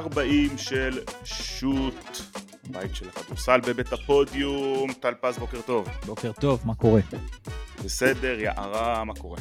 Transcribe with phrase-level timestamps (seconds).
[0.00, 1.94] פרק 40 של שוט,
[2.70, 5.88] בית של הכדורסל בבית הפודיום, טל פז בוקר טוב.
[6.06, 7.00] בוקר טוב, מה קורה?
[7.84, 9.38] בסדר, יערה, מה קורה?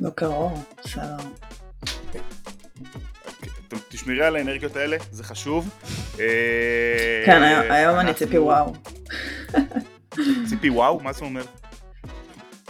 [0.00, 1.34] בוקר אור, שלום.
[3.88, 5.68] תשמרי על האנרגיות האלה, זה חשוב.
[7.26, 8.72] כן, היום אני ציפי וואו.
[10.48, 11.00] ציפי וואו?
[11.00, 11.44] מה זה אומר?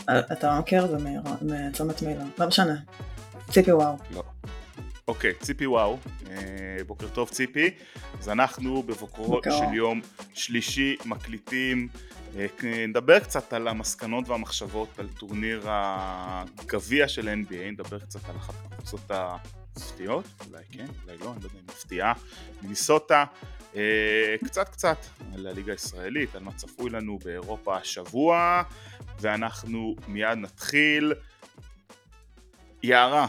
[0.05, 0.87] אתה מכיר?
[0.87, 0.97] זה
[1.43, 2.25] מצומת מילה.
[2.39, 2.75] לא משנה.
[3.51, 3.97] ציפי וואו.
[4.15, 4.23] לא.
[5.11, 5.99] אוקיי, ציפי וואו,
[6.87, 7.71] בוקר טוב ציפי,
[8.19, 10.01] אז אנחנו בבוקרו של יום
[10.35, 11.89] שלישי מקליטים,
[12.89, 19.11] נדבר קצת על המסקנות והמחשבות על טורניר הגביע של NBA, נדבר קצת על אחת הקבוצות
[19.11, 22.13] המפתיעות, אולי כן, אולי לא, אני לא יודע אם מפתיעה,
[22.63, 23.25] מניסוטה,
[24.45, 24.99] קצת קצת
[25.35, 28.63] על הליגה הישראלית, על מה צפוי לנו באירופה השבוע,
[29.21, 31.13] ואנחנו מיד נתחיל.
[32.83, 33.27] יערה,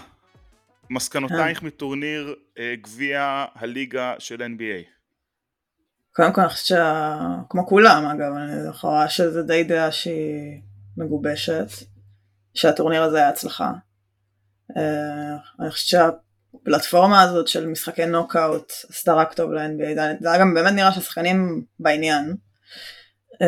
[0.91, 1.65] מסקנותייך כן.
[1.65, 4.89] מטורניר אה, גביע הליגה של NBA.
[6.15, 6.77] קודם כל אני חושבת
[7.47, 10.61] שכמו כולם אגב, אני זוכרה שזה די דעה שהיא
[10.97, 11.67] מגובשת,
[12.53, 13.71] שהטורניר הזה היה הצלחה.
[14.77, 16.01] אה, אני חושבת
[16.53, 21.65] שהפלטפורמה הזאת של משחקי נוקאוט עשתה רק טוב ל-NBA, זה היה גם באמת נראה שהשחקנים
[21.79, 22.35] בעניין.
[23.41, 23.43] Uh,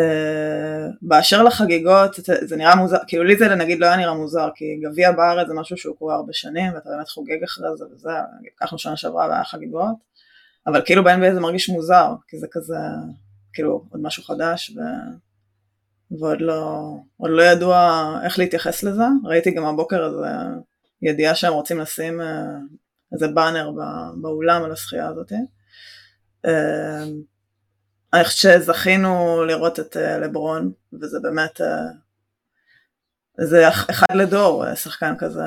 [1.02, 5.11] באשר לחגיגות זה, נראה מוזר, כאילו לי זה נגיד לא היה נראה מוזר כי גביע
[5.11, 8.09] בארץ זה משהו שהוא קורה הרבה שנים ואתה באמת חוגג אחרי זה וזה,
[8.45, 9.95] לקחנו שנה שעברה והיה חגיגות,
[10.67, 12.75] אבל כאילו ב-NBA זה מרגיש מוזר כי זה כזה
[13.53, 14.80] כאילו עוד משהו חדש ו...
[16.19, 20.28] ועוד לא, לא ידוע איך להתייחס לזה, ראיתי גם הבוקר איזה
[21.02, 22.23] ידיעה שהם רוצים לשים uh,
[23.13, 23.72] איזה באנר
[24.22, 25.31] באולם על הזכייה הזאת.
[28.23, 31.85] חושבת שזכינו לראות את אה, לברון, וזה באמת, אה,
[33.41, 35.44] זה אחד לדור, אה, שחקן כזה.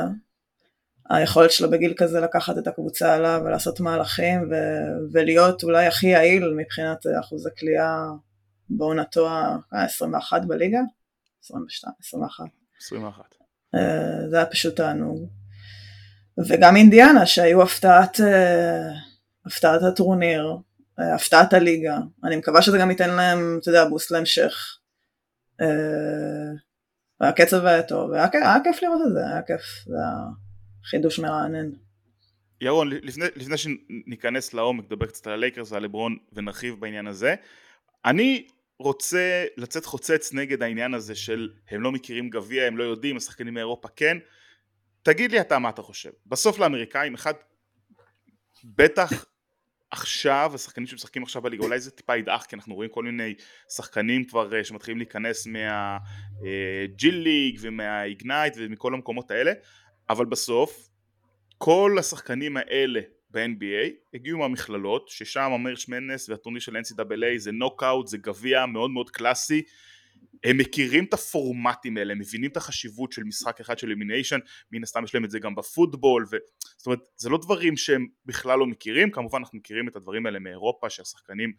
[1.11, 6.55] היכולת שלו בגיל כזה לקחת את הקבוצה עליו ולעשות מהלכים ו- ולהיות אולי הכי יעיל
[6.57, 8.07] מבחינת אחוזי קליעה
[8.69, 10.81] בעונתו ה-21 בליגה?
[11.45, 12.45] 22, 21.
[12.81, 13.25] 21.
[14.31, 15.29] זה היה פשוט תענוג.
[16.49, 18.21] וגם אינדיאנה שהיו הפתעת,
[19.47, 20.57] הפתעת הטורניר,
[20.99, 24.79] הפתעת הליגה, אני מקווה שזה גם ייתן להם, אתה יודע, בוסט להמשך.
[27.21, 28.29] והקצב היה טוב, היה
[28.65, 30.25] כיף לראות את זה, היה כיף, זה היה
[30.85, 31.71] חידוש מרענן.
[32.61, 37.35] ירון, לפני, לפני שניכנס לעומק, נדבר קצת על הלייקרס ועל לברון ונרחיב בעניין הזה,
[38.05, 38.47] אני
[38.79, 43.55] רוצה לצאת חוצץ נגד העניין הזה של הם לא מכירים גביע, הם לא יודעים, השחקנים
[43.55, 44.19] מאירופה כן.
[45.03, 46.11] תגיד לי אתה מה אתה חושב.
[46.27, 47.35] בסוף לאמריקאים, אחד,
[48.65, 49.25] בטח
[49.97, 53.35] עכשיו השחקנים שמשחקים עכשיו בליגה אולי זה טיפה ידעך כי אנחנו רואים כל מיני
[53.69, 59.53] שחקנים כבר אה, שמתחילים להיכנס מהג'יל ליג ומהאיגנייט ומכל המקומות האלה
[60.11, 60.89] אבל בסוף
[61.59, 68.19] כל השחקנים האלה ב-NBA הגיעו מהמכללות ששם המרש מנס והטורניר של NCAA זה נוקאוט זה
[68.19, 69.63] גביע מאוד מאוד קלאסי
[70.45, 74.39] הם מכירים את הפורמטים האלה, הם מבינים את החשיבות של משחק אחד של אלימיניישן,
[74.73, 76.37] מן הסתם יש להם את זה גם בפוטבול, ו...
[76.77, 80.39] זאת אומרת זה לא דברים שהם בכלל לא מכירים, כמובן אנחנו מכירים את הדברים האלה
[80.39, 81.53] מאירופה שהשחקנים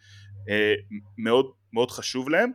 [0.50, 0.74] אה,
[1.18, 2.52] מאוד מאוד חשוב להם,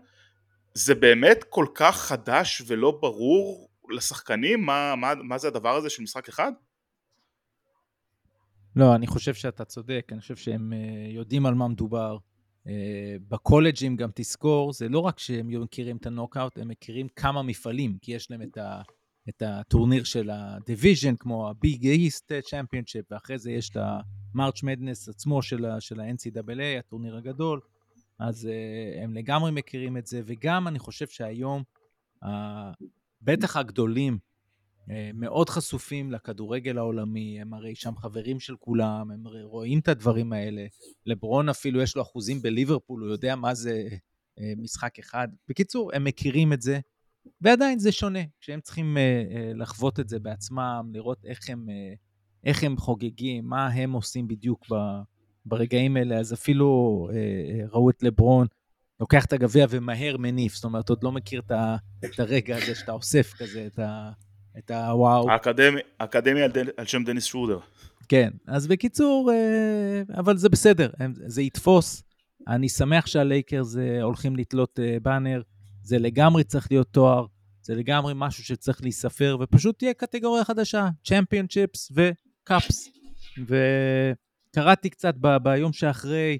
[0.74, 6.02] זה באמת כל כך חדש ולא ברור לשחקנים מה, מה, מה זה הדבר הזה של
[6.02, 6.52] משחק אחד?
[8.76, 12.16] לא, אני חושב שאתה צודק, אני חושב שהם אה, יודעים על מה מדובר.
[12.66, 17.42] אה, בקולג'ים גם תזכור, זה לא רק שהם מכירים את ה knockout, הם מכירים כמה
[17.42, 18.82] מפעלים, כי יש להם את, ה,
[19.28, 23.76] את הטורניר של ה division, כמו ה Big East Championship, ואחרי זה יש את
[24.34, 27.60] ה March Madness עצמו של, של ה-NCAA, הטורניר הגדול,
[28.18, 31.62] אז uh, הם לגמרי מכירים את זה, וגם אני חושב שהיום,
[33.22, 34.31] בטח הגדולים, אה,
[35.14, 40.32] מאוד חשופים לכדורגל העולמי, הם הרי שם חברים של כולם, הם הרי רואים את הדברים
[40.32, 40.66] האלה.
[41.06, 43.88] לברון אפילו יש לו אחוזים בליברפול, הוא יודע מה זה
[44.38, 45.28] אה, משחק אחד.
[45.48, 46.80] בקיצור, הם מכירים את זה,
[47.40, 48.22] ועדיין זה שונה.
[48.40, 51.66] כשהם צריכים אה, לחוות את זה בעצמם, לראות איך הם,
[52.44, 54.66] איך הם חוגגים, מה הם עושים בדיוק
[55.44, 57.08] ברגעים האלה, אז אפילו
[57.70, 58.46] ראו את לברון
[59.00, 61.42] לוקח את הגביע ומהר מניף, זאת אומרת, עוד לא מכיר
[62.04, 64.10] את הרגע הזה שאתה אוסף כזה את ה...
[64.58, 65.30] את הוואו.
[66.00, 67.58] האקדמיה על, על שם דניס שודר.
[68.08, 70.90] כן, אז בקיצור, אה, אבל זה בסדר,
[71.26, 72.02] זה יתפוס.
[72.48, 75.42] אני שמח שהלייקרס אה, הולכים לתלות אה, באנר,
[75.82, 77.26] זה לגמרי צריך להיות תואר,
[77.62, 82.88] זה לגמרי משהו שצריך להיספר, ופשוט תהיה קטגוריה חדשה, צ'מפיונצ'יפס וקאפס.
[83.46, 86.38] וקראתי קצת ב- ביום שאחרי,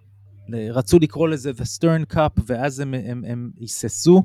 [0.70, 4.22] רצו לקרוא לזה The Stern Cup, ואז הם היססו,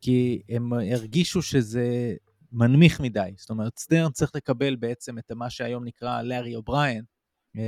[0.00, 2.14] כי הם הרגישו שזה
[2.52, 3.30] מנמיך מדי.
[3.36, 7.04] זאת אומרת, שטרן צריך לקבל בעצם את מה שהיום נקרא לארי אובריין,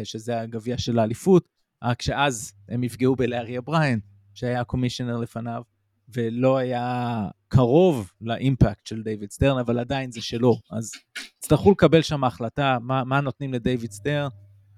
[0.05, 1.49] שזה הגביע של האליפות,
[1.83, 4.01] רק שאז הם יפגעו בלארי אובריין,
[4.35, 5.63] שהיה commissioner לפניו,
[6.15, 10.57] ולא היה קרוב לאימפקט של דיוויד שטרן, אבל עדיין זה שלו.
[10.71, 10.93] אז
[11.39, 14.29] יצטרכו לקבל שם החלטה מה, מה נותנים לדיוויד שטרן,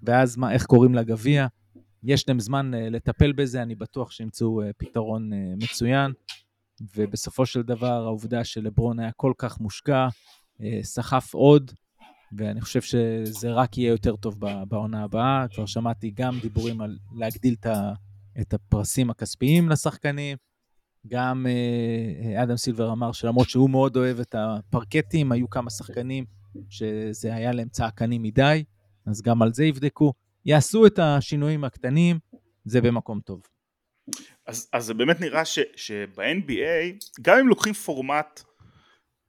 [0.02, 1.46] ואז מה, איך קוראים לגביע.
[2.02, 6.12] יש להם זמן uh, לטפל בזה, אני בטוח שימצאו uh, פתרון מצוין.
[6.96, 11.72] ובסופו של דבר, העובדה שלברון היה כל כך מושקע, uh, סחף עוד,
[12.36, 14.36] ואני חושב שזה רק יהיה יותר טוב
[14.68, 15.46] בעונה הבאה.
[15.54, 17.54] כבר שמעתי גם דיבורים על להגדיל
[18.40, 20.36] את הפרסים הכספיים לשחקנים.
[21.06, 26.24] גם אה, אדם סילבר אמר שלמרות שהוא מאוד אוהב את הפרקטים, היו כמה שחקנים
[26.68, 28.64] שזה היה להם צעקני מדי,
[29.06, 30.12] אז גם על זה יבדקו.
[30.44, 32.18] יעשו את השינויים הקטנים,
[32.64, 33.42] זה במקום טוב.
[34.46, 35.44] אז, אז זה באמת נראה
[35.76, 38.40] שב-NBA, גם אם לוקחים פורמט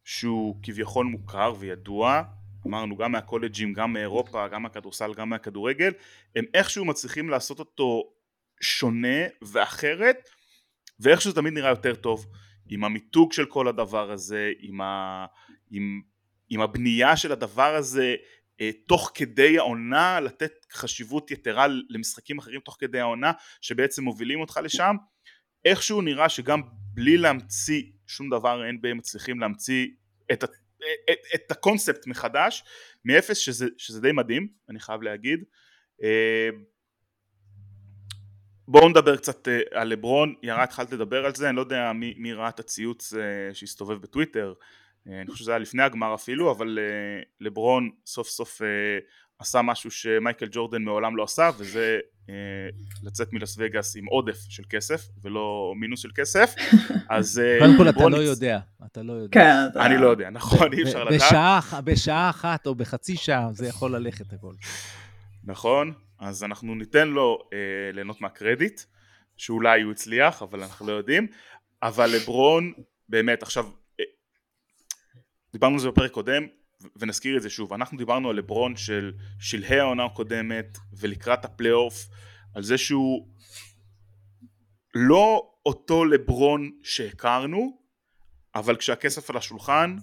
[0.03, 2.23] שהוא כביכול מוכר וידוע,
[2.67, 5.91] אמרנו גם מהקולג'ים, גם מאירופה, גם מהכדורסל, גם מהכדורגל,
[6.35, 8.13] הם איכשהו מצליחים לעשות אותו
[8.61, 10.29] שונה ואחרת,
[10.99, 12.25] ואיכשהו זה תמיד נראה יותר טוב,
[12.69, 15.25] עם המיתוג של כל הדבר הזה, עם, ה...
[15.71, 16.01] עם...
[16.49, 18.15] עם הבנייה של הדבר הזה
[18.87, 24.95] תוך כדי העונה, לתת חשיבות יתרה למשחקים אחרים תוך כדי העונה, שבעצם מובילים אותך לשם,
[25.65, 26.61] איכשהו נראה שגם
[26.93, 29.87] בלי להמציא שום דבר בהם מצליחים להמציא
[30.31, 30.47] את, ה...
[31.11, 32.63] את, את הקונספט מחדש
[33.05, 35.43] מאפס שזה, שזה די מדהים אני חייב להגיד.
[36.03, 36.49] אה,
[38.67, 42.13] בואו נדבר קצת אה, על לברון, ירה התחלת לדבר על זה, אני לא יודע מי,
[42.17, 44.65] מי ראה את הציוץ אה, שהסתובב בטוויטר, אה,
[45.07, 46.79] אני חושב שזה היה לפני הגמר אפילו, אבל
[47.39, 48.61] לברון סוף סוף
[49.39, 51.99] עשה משהו שמייקל ג'ורדן מעולם לא עשה, וזה
[53.03, 56.55] לצאת מלס וגאס עם עודף של כסף, ולא מינוס של כסף,
[57.09, 57.41] אז...
[57.59, 59.27] קודם כל אתה לא יודע, אתה לא יודע.
[59.31, 61.21] כן, אני לא יודע, נכון, אי אפשר לדעת.
[61.83, 64.53] בשעה אחת או בחצי שעה זה יכול ללכת הכל.
[65.43, 67.57] נכון, אז אנחנו ניתן לו אה,
[67.93, 68.81] ליהנות מהקרדיט,
[69.37, 71.27] שאולי הוא הצליח, אבל אנחנו לא יודעים,
[71.83, 72.73] אבל לברון,
[73.09, 73.71] באמת, עכשיו, אה,
[75.53, 76.47] דיברנו על זה בפרק קודם,
[76.95, 82.07] ונזכיר את זה שוב, אנחנו דיברנו על לברון של שלהי העונה הקודמת ולקראת הפלייאוף,
[82.55, 83.27] על זה שהוא
[84.95, 87.77] לא אותו לברון שהכרנו,
[88.55, 89.97] אבל כשהכסף על השולחן,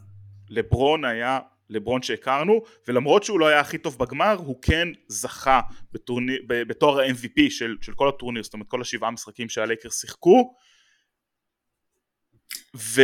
[0.48, 1.38] לברון היה
[1.68, 5.60] לברון שהכרנו ולמרות שהוא לא היה הכי טוב בגמר הוא כן זכה
[5.92, 10.54] בטורני, בתואר ה-MVP של, של כל הטורניר זאת אומרת כל השבעה משחקים שהלייקר שיחקו.
[12.76, 13.02] ו,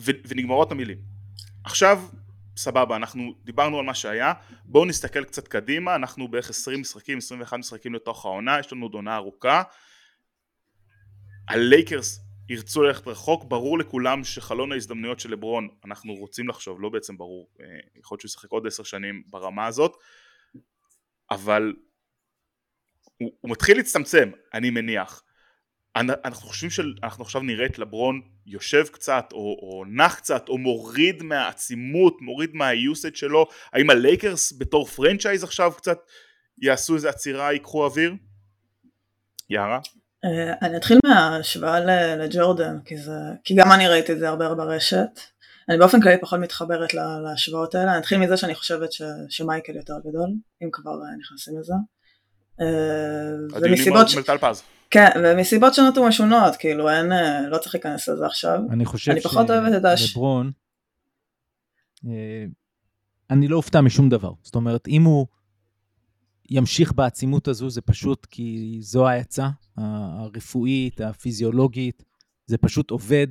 [0.00, 1.17] ו, ונגמרות המילים
[1.68, 2.02] עכשיו
[2.56, 4.32] סבבה אנחנו דיברנו על מה שהיה.
[4.64, 5.94] בואו נסתכל קצת קדימה.
[5.94, 8.60] אנחנו בערך 20 משחקים 21 משחקים לתוך העונה.
[8.60, 9.62] יש לנו עוד עונה ארוכה.
[11.48, 17.16] הלייקרס ירצו ללכת רחוק, ברור לכולם שחלון ההזדמנויות של לברון, אנחנו רוצים לחשוב, לא בעצם
[17.16, 17.66] ברור, אה,
[17.96, 19.96] יכול להיות שהוא ישחק עוד עשר שנים ברמה הזאת,
[21.30, 21.74] אבל
[23.16, 25.22] הוא, הוא מתחיל להצטמצם, אני מניח.
[26.00, 31.22] אנחנו חושבים שאנחנו עכשיו נראה את לברון יושב קצת או, או נח קצת או מוריד
[31.22, 35.98] מהעצימות, מוריד מהיוסד שלו, האם הלייקרס בתור franchise עכשיו קצת
[36.58, 38.14] יעשו איזה עצירה, ייקחו אוויר?
[39.50, 39.80] יערה?
[40.24, 41.80] אה, אני אתחיל מההשוואה
[42.16, 43.12] לג'ורדן, כי, זה,
[43.44, 45.20] כי גם אני ראיתי את זה הרבה ברשת.
[45.68, 49.94] אני באופן כללי פחות מתחברת להשוואות האלה, אני אתחיל מזה שאני חושבת ש, שמייקל יותר
[50.00, 50.30] גדול,
[50.62, 51.74] אם כבר אה, נכנסים לזה.
[52.60, 54.16] אה, ומסיבות ש...
[54.90, 57.06] כן, ומסיבות שונות ומשונות, כאילו אין,
[57.48, 58.60] לא צריך להיכנס לזה עכשיו.
[58.70, 60.16] אני חושב אני פחות אוהבת את הש...
[60.16, 60.50] לברון,
[63.30, 64.32] אני לא אופתע משום דבר.
[64.42, 65.26] זאת אומרת, אם הוא
[66.50, 72.04] ימשיך בעצימות הזו, זה פשוט כי זו העצה הרפואית, הפיזיולוגית,
[72.46, 73.26] זה פשוט עובד,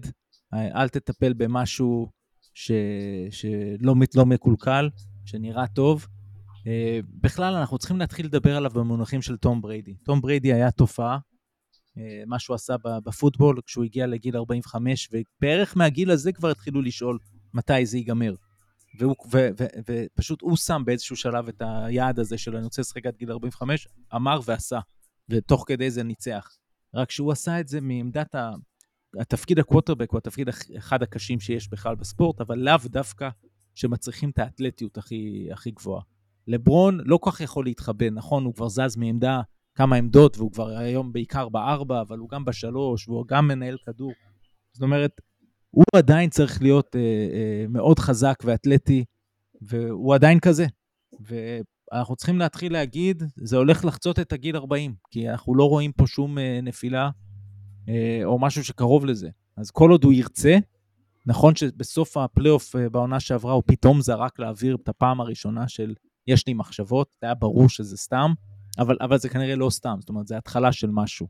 [0.54, 2.08] אל תטפל במשהו
[2.54, 2.72] ש,
[3.32, 4.90] שלא לא מקולקל,
[5.26, 6.08] שנראה טוב.
[6.68, 9.94] אה, בכלל, אנחנו צריכים להתחיל לדבר עליו במונחים של תום בריידי.
[9.94, 11.18] תום בריידי היה תופעה, אה,
[12.27, 17.20] מה שהוא עשה בפוטבול כשהוא הגיע לגיל 45, ובערך מהגיל הזה כבר התחילו לשאול
[17.54, 18.34] מתי זה ייגמר.
[19.00, 22.82] והוא, ו, ו, ו, ופשוט הוא שם באיזשהו שלב את היעד הזה של אני רוצה
[22.82, 24.80] לשחק עד גיל 45, אמר ועשה,
[25.30, 26.58] ותוך כדי זה ניצח.
[26.94, 28.51] רק שהוא עשה את זה מעמדת ה...
[29.20, 33.30] התפקיד הקווטרבק הוא התפקיד אחד הקשים שיש בכלל בספורט, אבל לאו דווקא
[33.75, 36.01] שמצריכים את האתלטיות הכי, הכי גבוהה.
[36.48, 39.42] לברון לא כל כך יכול להתחבא, נכון, הוא כבר זז מעמדה
[39.77, 44.12] כמה עמדות, והוא כבר היום בעיקר בארבע, אבל הוא גם בשלוש, והוא גם מנהל כדור.
[44.74, 45.22] זאת אומרת,
[45.69, 49.05] הוא עדיין צריך להיות אה, אה, מאוד חזק ואתלטי,
[49.62, 50.65] והוא עדיין כזה.
[51.19, 56.07] ואנחנו צריכים להתחיל להגיד, זה הולך לחצות את הגיל 40, כי אנחנו לא רואים פה
[56.07, 57.10] שום אה, נפילה
[57.89, 59.29] אה, או משהו שקרוב לזה.
[59.57, 60.57] אז כל עוד הוא ירצה,
[61.25, 65.93] נכון שבסוף הפלייאוף אה, בעונה שעברה הוא פתאום זרק לאוויר את הפעם הראשונה של
[66.27, 68.34] יש לי מחשבות, זה היה ברור שזה סתם,
[68.79, 71.27] אבל, אבל זה כנראה לא סתם, זאת אומרת, זה התחלה של משהו.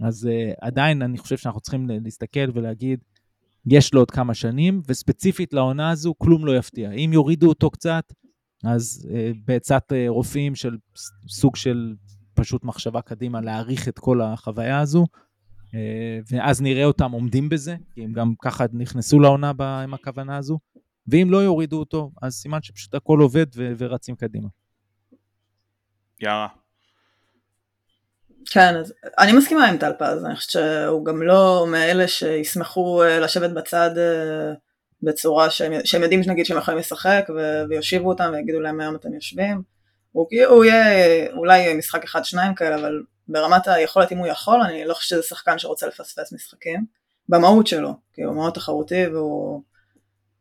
[0.00, 3.00] אז uh, עדיין אני חושב שאנחנו צריכים להסתכל ולהגיד,
[3.66, 6.90] יש לו עוד כמה שנים, וספציפית לעונה הזו, כלום לא יפתיע.
[6.90, 8.12] אם יורידו אותו קצת,
[8.64, 10.76] אז uh, בעצת uh, רופאים של
[11.28, 11.94] סוג של
[12.34, 15.74] פשוט מחשבה קדימה להעריך את כל החוויה הזו, uh,
[16.30, 20.58] ואז נראה אותם עומדים בזה, כי הם גם ככה נכנסו לעונה עם הכוונה הזו,
[21.06, 23.46] ואם לא יורידו אותו, אז סימן שפשוט הכל עובד
[23.78, 24.48] ורצים קדימה.
[26.20, 26.59] יאללה.
[28.46, 33.20] כן, אז אני מסכימה עם טל פז, אני חושבת שהוא גם לא מאלה שישמחו אה,
[33.20, 34.52] לשבת בצד אה,
[35.02, 39.14] בצורה שהם, שהם יודעים נגיד שהם יכולים לשחק ו- ויושיבו אותם ויגידו להם היום אתם
[39.14, 39.62] יושבים.
[40.12, 44.84] הוא, הוא יהיה אולי משחק אחד שניים כאלה, אבל ברמת היכולת אם הוא יכול, אני
[44.84, 46.84] לא חושבת שזה שחקן שרוצה לפספס משחקים.
[47.28, 49.62] במהות שלו, כי הוא מאוד תחרותי והוא,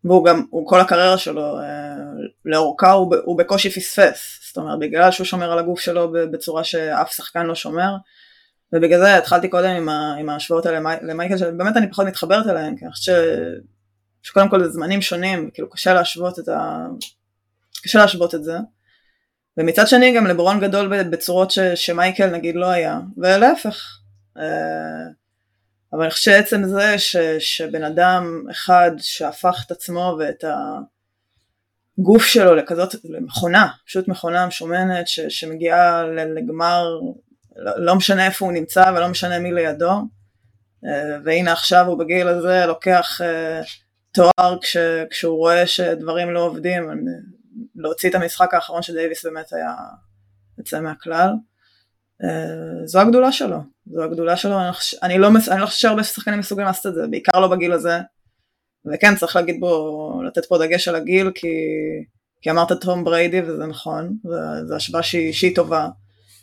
[0.04, 1.96] והוא גם, הוא כל הקריירה שלו אה,
[2.46, 7.14] לאורכה הוא, הוא בקושי פספס, זאת אומרת בגלל שהוא שומר על הגוף שלו בצורה שאף
[7.14, 7.96] שחקן לא שומר,
[8.74, 12.78] ובגלל זה התחלתי קודם עם, ה, עם ההשוואות האלה למייקל, שבאמת אני פחות מתחברת אליהם,
[12.78, 13.16] כי אני חושבת
[14.24, 16.86] שקודם כל זה זמנים שונים, כאילו קשה להשוות את ה...
[17.84, 18.58] קשה להשוות את זה.
[19.58, 24.00] ומצד שני גם לברון גדול בצורות ש, שמייקל נגיד לא היה, ולהפך.
[24.38, 24.44] אה,
[25.94, 30.44] אבל אני חושבת שעצם זה ש, שבן אדם אחד שהפך את עצמו ואת
[31.98, 37.00] הגוף שלו לכזאת, למכונה, פשוט מכונה משומנת ש, שמגיעה לגמר,
[37.56, 39.92] לא, לא משנה איפה הוא נמצא ולא משנה מי לידו,
[40.86, 43.62] אה, והנה עכשיו הוא בגיל הזה לוקח אה,
[44.12, 44.78] תואר כש,
[45.10, 46.90] כשהוא רואה שדברים לא עובדים,
[47.76, 49.74] להוציא את המשחק האחרון של דייוויס באמת היה
[50.58, 51.30] יוצא מהכלל.
[52.24, 53.58] אה, זו הגדולה שלו,
[53.90, 54.96] זו הגדולה שלו, אני, חוש...
[55.04, 58.00] אני, לא, אני לא חושבת שהרבה שחקנים מסוגלים לעשות את זה, בעיקר לא בגיל הזה,
[58.86, 61.48] וכן צריך להגיד בו, לתת פה דגש על הגיל, כי,
[62.42, 64.18] כי אמרת תום בריידי וזה נכון,
[64.64, 65.88] זו השוואה שהיא, שהיא טובה,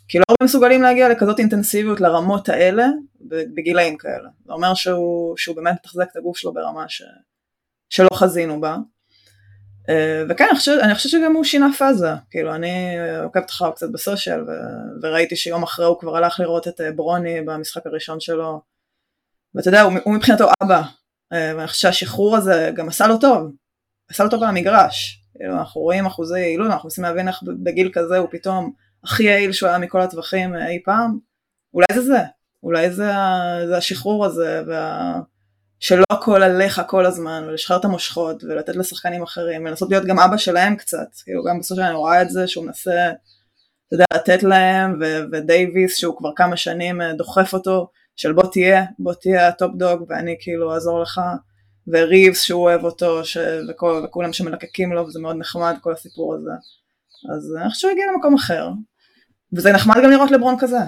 [0.09, 2.87] כי לא הרבה מסוגלים להגיע לכזאת אינטנסיביות לרמות האלה
[3.55, 7.03] בגילאים כאלה, זה אומר שהוא, שהוא באמת מתחזק את הגוף שלו ברמה ש,
[7.89, 8.77] שלא חזינו בה,
[10.29, 14.41] וכן, אני חושבת, אני חושבת שגם הוא שינה פאזה, כאילו אני עוקבת אחריו קצת בסושיאל
[14.43, 14.51] ו,
[15.03, 18.61] וראיתי שיום אחרי הוא כבר הלך לראות את אה, ברוני במשחק הראשון שלו,
[19.55, 20.83] ואתה יודע, הוא, הוא מבחינתו אבא,
[21.33, 23.53] אה, ואני חושבת שהשחרור הזה גם עשה לו טוב,
[24.11, 27.91] עשה לו טוב על המגרש, כאילו אנחנו רואים אחוזי יעילות, אנחנו מנסים להבין איך בגיל
[27.93, 28.73] כזה הוא פתאום
[29.05, 31.19] הכי יעיל שהוא היה מכל הטווחים אי פעם,
[31.75, 32.21] אולי זה זה,
[32.63, 33.11] אולי זה,
[33.67, 35.21] זה השחרור הזה, וה...
[35.87, 40.37] שלא הכל עליך כל הזמן, ולשחרר את המושכות, ולתת לשחקנים אחרים, ולנסות להיות גם אבא
[40.37, 43.11] שלהם קצת, כאילו גם בסוף שאני רואה את זה, שהוא מנסה,
[43.87, 48.51] אתה יודע, לתת להם, ו- ודייוויס שהוא כבר כמה שנים אה, דוחף אותו, של בוא
[48.53, 51.21] תהיה, בוא תהיה ה top dog, ואני כאילו אעזור לך,
[51.87, 53.39] וריבס שהוא אוהב אותו, ש-
[53.69, 56.53] וכל, וכולם שמלקקים לו, וזה מאוד נחמד כל הסיפור הזה.
[57.37, 58.71] אז אני חושבת שהוא הגיע למקום אחר,
[59.53, 60.79] וזה נחמד גם לראות לברון כזה.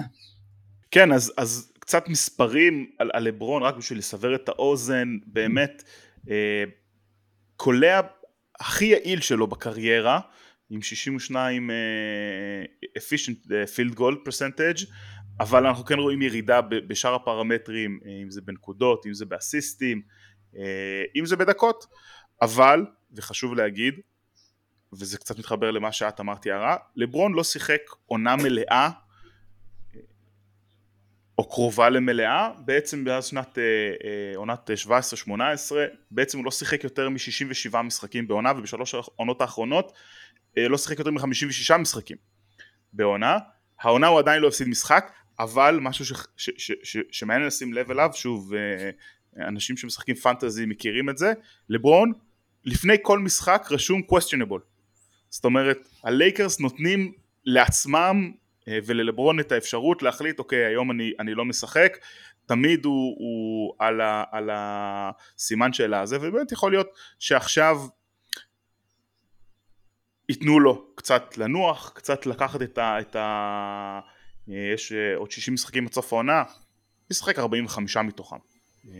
[0.91, 5.83] כן, אז, אז קצת מספרים על, לברון, רק בשביל לסבר את האוזן, באמת,
[6.29, 6.63] אה,
[7.55, 8.01] קולע
[8.59, 10.19] הכי יעיל שלו בקריירה,
[10.69, 14.85] עם 62 uh, efficient field goal percentage,
[15.39, 20.01] אבל אנחנו כן רואים ירידה בשאר הפרמטרים, אה, אם זה בנקודות, אם זה באסיסטים,
[20.57, 21.85] אה, אם זה בדקות,
[22.41, 23.93] אבל, וחשוב להגיד,
[24.93, 28.89] וזה קצת מתחבר למה שאת אמרת יערה, לברון לא שיחק עונה מלאה
[31.39, 34.69] או קרובה למלאה, בעצם מאז שנת אה, אה, עונת
[35.27, 35.31] 17-18,
[36.11, 39.93] בעצם הוא לא שיחק יותר מ-67 משחקים בעונה ובשלוש העונות האחרונות
[40.57, 42.17] אה, לא שיחק יותר מ-56 משחקים
[42.93, 43.37] בעונה,
[43.79, 47.91] העונה הוא עדיין לא הפסיד משחק, אבל משהו ש, ש, ש, ש, שמעניין לשים לב
[47.91, 51.33] אליו, שוב אה, אנשים שמשחקים פנטזי מכירים את זה,
[51.69, 52.13] לברון
[52.65, 54.61] לפני כל משחק רשום questionable,
[55.29, 57.11] זאת אומרת הלייקרס נותנים
[57.45, 58.39] לעצמם אה,
[58.85, 61.97] וללברון את האפשרות להחליט אוקיי היום אני, אני לא משחק.
[62.45, 66.87] תמיד הוא, הוא על, ה, על הסימן שאלה הזה ובאמת יכול להיות
[67.19, 67.77] שעכשיו
[70.29, 72.99] ייתנו לו קצת לנוח קצת לקחת את ה...
[72.99, 73.99] את ה
[74.49, 76.43] אה, יש אה, עוד 60 משחקים עד סוף העונה
[77.11, 78.35] ישחק 45 מתוכם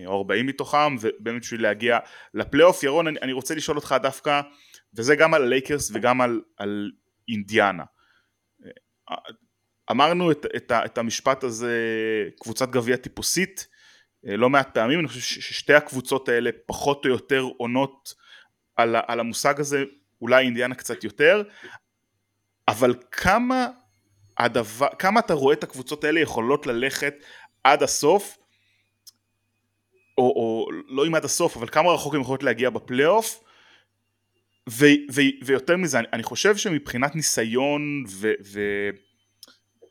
[0.05, 1.99] או 40 מתוכם ובאמת בשביל להגיע
[2.33, 4.41] לפלייאוף ירון אני, אני רוצה לשאול אותך דווקא
[4.93, 6.91] וזה גם על הלייקרס וגם על, על
[7.29, 7.83] אינדיאנה
[9.91, 11.77] אמרנו את, את, את המשפט הזה
[12.39, 13.67] קבוצת גביע טיפוסית
[14.27, 18.13] אה, לא מעט פעמים, אני חושב ששתי הקבוצות האלה פחות או יותר עונות
[18.75, 19.83] על, על המושג הזה,
[20.21, 21.43] אולי אינדיאנה קצת יותר,
[22.67, 23.67] אבל כמה,
[24.37, 27.13] הדבר, כמה אתה רואה את הקבוצות האלה יכולות ללכת
[27.63, 28.37] עד הסוף,
[30.17, 33.43] או, או לא אם עד הסוף, אבל כמה רחוק הן יכולות להגיע בפלייאוף,
[34.69, 38.03] ו- ו- ויותר מזה, אני, אני חושב שמבחינת ניסיון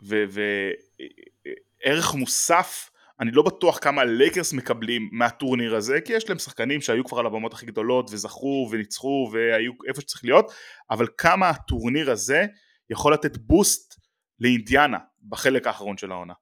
[0.02, 2.90] וערך מוסף,
[3.20, 7.26] אני לא בטוח כמה לייקרס מקבלים מהטורניר הזה, כי יש להם שחקנים שהיו כבר על
[7.26, 10.52] הבמות הכי גדולות וזכו וניצחו והיו איפה שצריך להיות,
[10.90, 12.46] אבל כמה הטורניר הזה
[12.90, 14.00] יכול לתת בוסט
[14.40, 16.34] לאינדיאנה בחלק האחרון של העונה.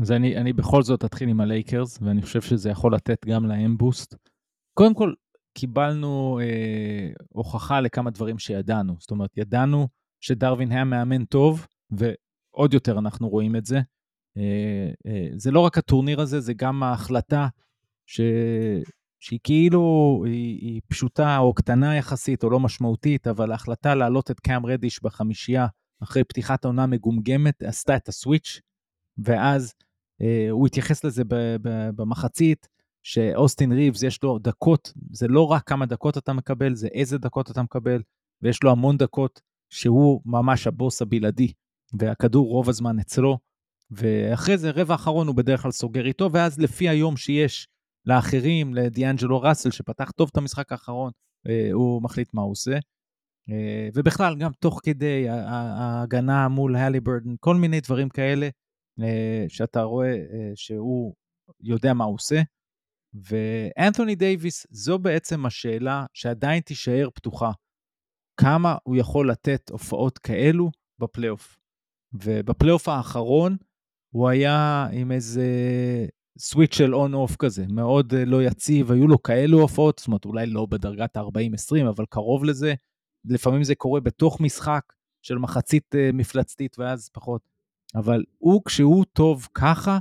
[0.00, 3.76] אז אני, אני בכל זאת אתחיל עם הלייקרס, ואני חושב שזה יכול לתת גם להם
[3.76, 4.14] בוסט.
[4.74, 5.12] קודם כל,
[5.54, 8.96] קיבלנו אה, הוכחה לכמה דברים שידענו.
[8.98, 9.88] זאת אומרת, ידענו
[10.20, 11.66] שדרווין האם היה מאמן טוב,
[12.54, 13.80] ועוד יותר אנחנו רואים את זה.
[14.36, 17.48] אה, אה, זה לא רק הטורניר הזה, זה גם ההחלטה
[18.06, 18.20] ש...
[19.20, 24.40] שהיא כאילו, היא, היא פשוטה או קטנה יחסית או לא משמעותית, אבל ההחלטה להעלות את
[24.40, 25.66] קאם רדיש בחמישייה
[26.02, 28.60] אחרי פתיחת העונה מגומגמת, עשתה את הסוויץ',
[29.18, 29.74] ואז
[30.22, 32.68] אה, הוא התייחס לזה ב, ב, במחצית,
[33.02, 37.50] שאוסטין ריבס יש לו דקות, זה לא רק כמה דקות אתה מקבל, זה איזה דקות
[37.50, 38.02] אתה מקבל,
[38.42, 39.40] ויש לו המון דקות
[39.70, 41.52] שהוא ממש הבוס הבלעדי,
[41.98, 43.38] והכדור רוב הזמן אצלו,
[43.90, 47.68] ואחרי זה רבע אחרון הוא בדרך כלל סוגר איתו, ואז לפי היום שיש
[48.06, 51.10] לאחרים, לדיאנג'לו ראסל שפתח טוב את המשחק האחרון,
[51.48, 52.78] אה, הוא מחליט מה הוא עושה.
[53.50, 58.48] אה, ובכלל, גם תוך כדי ההגנה מול הליברדן, כל מיני דברים כאלה,
[59.00, 60.14] אה, שאתה רואה
[60.54, 61.14] שהוא
[61.60, 62.42] יודע מה הוא עושה.
[63.14, 67.50] ואנתוני דייוויס, זו בעצם השאלה שעדיין תישאר פתוחה.
[68.40, 71.61] כמה הוא יכול לתת הופעות כאלו בפלייאוף.
[72.14, 73.56] ובפלייאוף האחרון
[74.10, 75.46] הוא היה עם איזה
[76.38, 80.46] switch של on-off כזה, מאוד אה, לא יציב, היו לו כאלו הופעות, זאת אומרת, אולי
[80.46, 82.74] לא בדרגת ה-40-20, אבל קרוב לזה.
[83.24, 84.92] לפעמים זה קורה בתוך משחק
[85.22, 87.40] של מחצית uh, מפלצתית ואז פחות.
[87.94, 89.98] אבל הוא, כשהוא טוב ככה,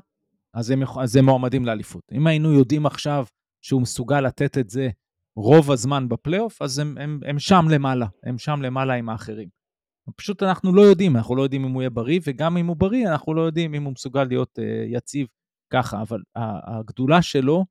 [0.53, 2.03] אז הם, אז הם מועמדים לאליפות.
[2.11, 3.25] אם היינו יודעים עכשיו
[3.61, 4.89] שהוא מסוגל לתת את זה
[5.35, 9.60] רוב הזמן בפלייאוף, אז הם, הם, הם שם למעלה, הם שם למעלה עם האחרים.
[10.15, 13.07] פשוט אנחנו לא יודעים, אנחנו לא יודעים אם הוא יהיה בריא, וגם אם הוא בריא,
[13.11, 15.27] אנחנו לא יודעים אם הוא מסוגל להיות uh, יציב
[15.73, 16.21] ככה, אבל
[16.65, 17.65] הגדולה שלו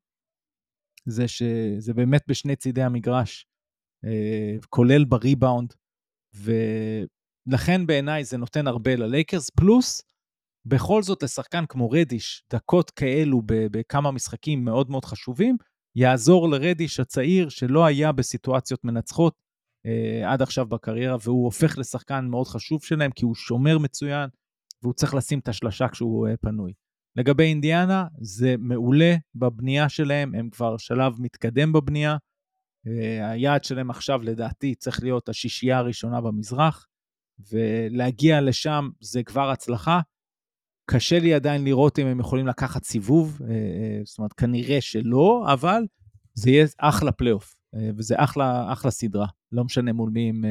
[1.06, 3.46] זה שזה באמת בשני צידי המגרש,
[4.06, 5.74] uh, כולל בריבאונד,
[6.34, 10.02] ולכן בעיניי זה נותן הרבה ללייקרס, פלוס
[10.64, 15.56] בכל זאת לשחקן כמו רדיש, דקות כאלו בכמה משחקים מאוד מאוד חשובים,
[15.96, 19.49] יעזור לרדיש הצעיר שלא היה בסיטואציות מנצחות אה,
[20.26, 24.30] עד עכשיו בקריירה, והוא הופך לשחקן מאוד חשוב שלהם, כי הוא שומר מצוין,
[24.82, 26.72] והוא צריך לשים את השלשה כשהוא אה, פנוי.
[27.16, 32.16] לגבי אינדיאנה, זה מעולה בבנייה שלהם, הם כבר שלב מתקדם בבנייה.
[32.86, 36.86] אה, היעד שלהם עכשיו, לדעתי, צריך להיות השישייה הראשונה במזרח,
[37.52, 40.00] ולהגיע לשם זה כבר הצלחה.
[40.90, 45.44] קשה לי עדיין לראות אם הם יכולים לקחת סיבוב, אה, אה, זאת אומרת, כנראה שלא,
[45.52, 45.82] אבל
[46.34, 49.26] זה יהיה אחלה פלייאוף, אה, וזה אחלה, אחלה סדרה.
[49.52, 50.44] לא משנה מול מי הם,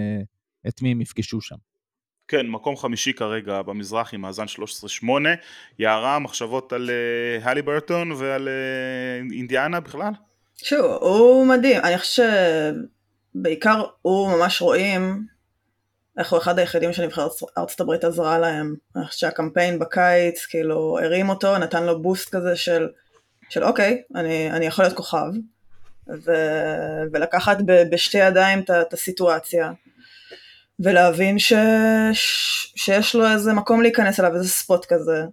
[0.67, 1.55] את מי הם יפגשו שם.
[2.27, 4.45] כן, מקום חמישי כרגע במזרח עם מאזן
[5.03, 5.08] 13-8.
[5.79, 6.89] יערה, מחשבות על
[7.41, 8.49] הליברטון ועל
[9.32, 10.12] אינדיאנה בכלל?
[10.55, 11.82] שוב, הוא מדהים.
[11.84, 12.23] אני חושב
[13.36, 15.25] שבעיקר הוא ממש רואים
[16.19, 18.75] איך הוא אחד היחידים שנבחרת ארצות הברית עזרה להם.
[18.95, 22.88] אני חושבת שהקמפיין בקיץ כאילו הרים אותו, נתן לו בוסט כזה של,
[23.49, 25.32] של אוקיי, אני, אני יכול להיות כוכב,
[26.26, 26.32] ו,
[27.13, 29.72] ולקחת ב, בשתי ידיים את, הסיטואציה,
[30.80, 31.54] ולהבין ש,
[32.76, 35.24] שיש לו איזה מקום להיכנס אליו, איזה spot כזה,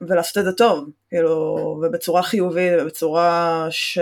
[0.00, 3.98] ולעשות את זה טוב, כאילו, ובצורה חיובית, ובצורה ש...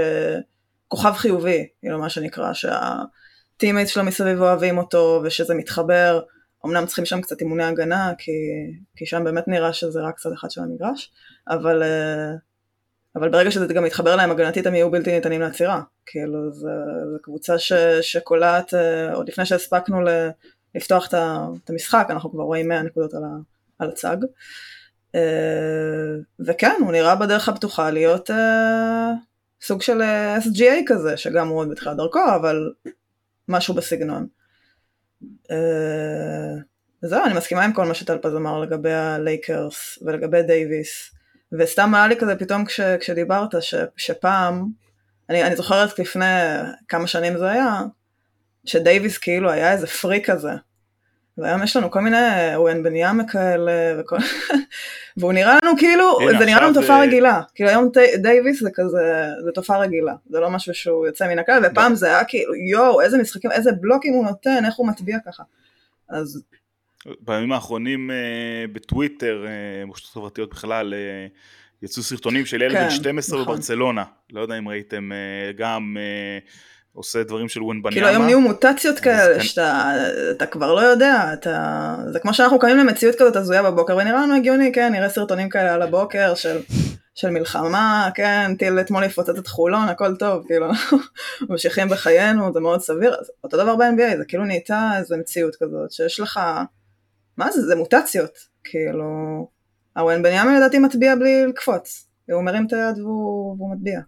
[0.88, 2.78] כוכב חיובי, כאילו מה שנקרא, שה...
[3.56, 6.20] ה teammates שלו מסביב אוהבים אותו ושזה מתחבר,
[6.66, 8.32] אמנם צריכים שם קצת אימוני הגנה כי,
[8.96, 11.12] כי שם באמת נראה שזה רק צד אחד של המגרש,
[11.48, 12.30] אבל, אה,
[13.16, 16.68] אבל ברגע שזה גם מתחבר להם הגנתית הם יהיו בלתי ניתנים לעצירה, כאילו זו
[17.22, 19.98] קבוצה ש, שקולעת אה, עוד לפני שהספקנו
[20.74, 23.22] לפתוח את המשחק, אנחנו כבר רואים 100 נקודות על,
[23.78, 24.16] על הצג.
[25.14, 25.20] אה,
[26.46, 28.30] וכן, הוא נראה בדרך הפתוחה להיות
[29.62, 30.02] סוג של
[30.38, 32.72] SGA כזה, שגם הוא עוד בתחילת דרכו, אבל
[33.48, 34.26] משהו בסגנון.
[35.50, 36.56] אה,
[37.02, 41.19] וזהו, אני מסכימה עם כל מה שטלפז אמר לגבי הלייקרס ולגבי דייוויס.
[41.52, 44.66] וסתם היה לי כזה פתאום כש, כשדיברת ש, שפעם,
[45.30, 46.24] אני, אני זוכרת לפני
[46.88, 47.80] כמה שנים זה היה,
[48.64, 50.50] שדייוויס כאילו היה איזה פרי כזה.
[51.38, 54.16] והיום יש לנו כל מיני וומבניאמה כאלה, וכל...
[55.16, 57.90] והוא נראה לנו כאילו, זה נראה לנו תופעה אה, רגילה, כאילו היום
[58.22, 62.06] דייוויס זה כזה, זה תופעה רגילה, זה לא משהו שהוא יוצא מן הכלל, ופעם זה
[62.06, 65.42] היה כאילו יואו, איזה משחקים, איזה בלוקים הוא נותן, איך הוא מטביע ככה,
[66.08, 66.42] אז...
[67.20, 68.16] בימים האחרונים אה,
[68.72, 70.94] בטוויטר, אה, חברתיות בכלל,
[71.82, 73.54] יצאו סרטונים של ילד בן 12 נכון.
[73.54, 75.10] בברצלונה, לא יודע אם ראיתם
[75.56, 75.96] גם
[76.92, 77.94] עושה דברים של ווין בניאמה.
[77.94, 79.42] כאילו היום נהיו מוטציות כאלה, כאן...
[79.42, 79.92] שאתה
[80.30, 81.96] אתה כבר לא יודע, אתה...
[82.12, 85.74] זה כמו שאנחנו קמים למציאות כזאת הזויה בבוקר, ונראה לנו הגיוני, כן, נראה סרטונים כאלה
[85.74, 86.58] על הבוקר של,
[87.14, 90.98] של מלחמה, כן, טיל אתמול יפוצץ את חולון, הכל טוב, כאילו, אנחנו
[91.48, 96.20] ממשיכים בחיינו, זה מאוד סביר, אותו דבר ב-NBA, זה כאילו נהייתה איזה מציאות כזאת, שיש
[96.20, 96.40] לך,
[97.36, 99.04] מה זה, זה מוטציות, כאילו,
[99.96, 104.00] הוואן בניאמין לדעתי מצביע בלי לקפוץ, הוא מרים את היד והוא, והוא מצביע.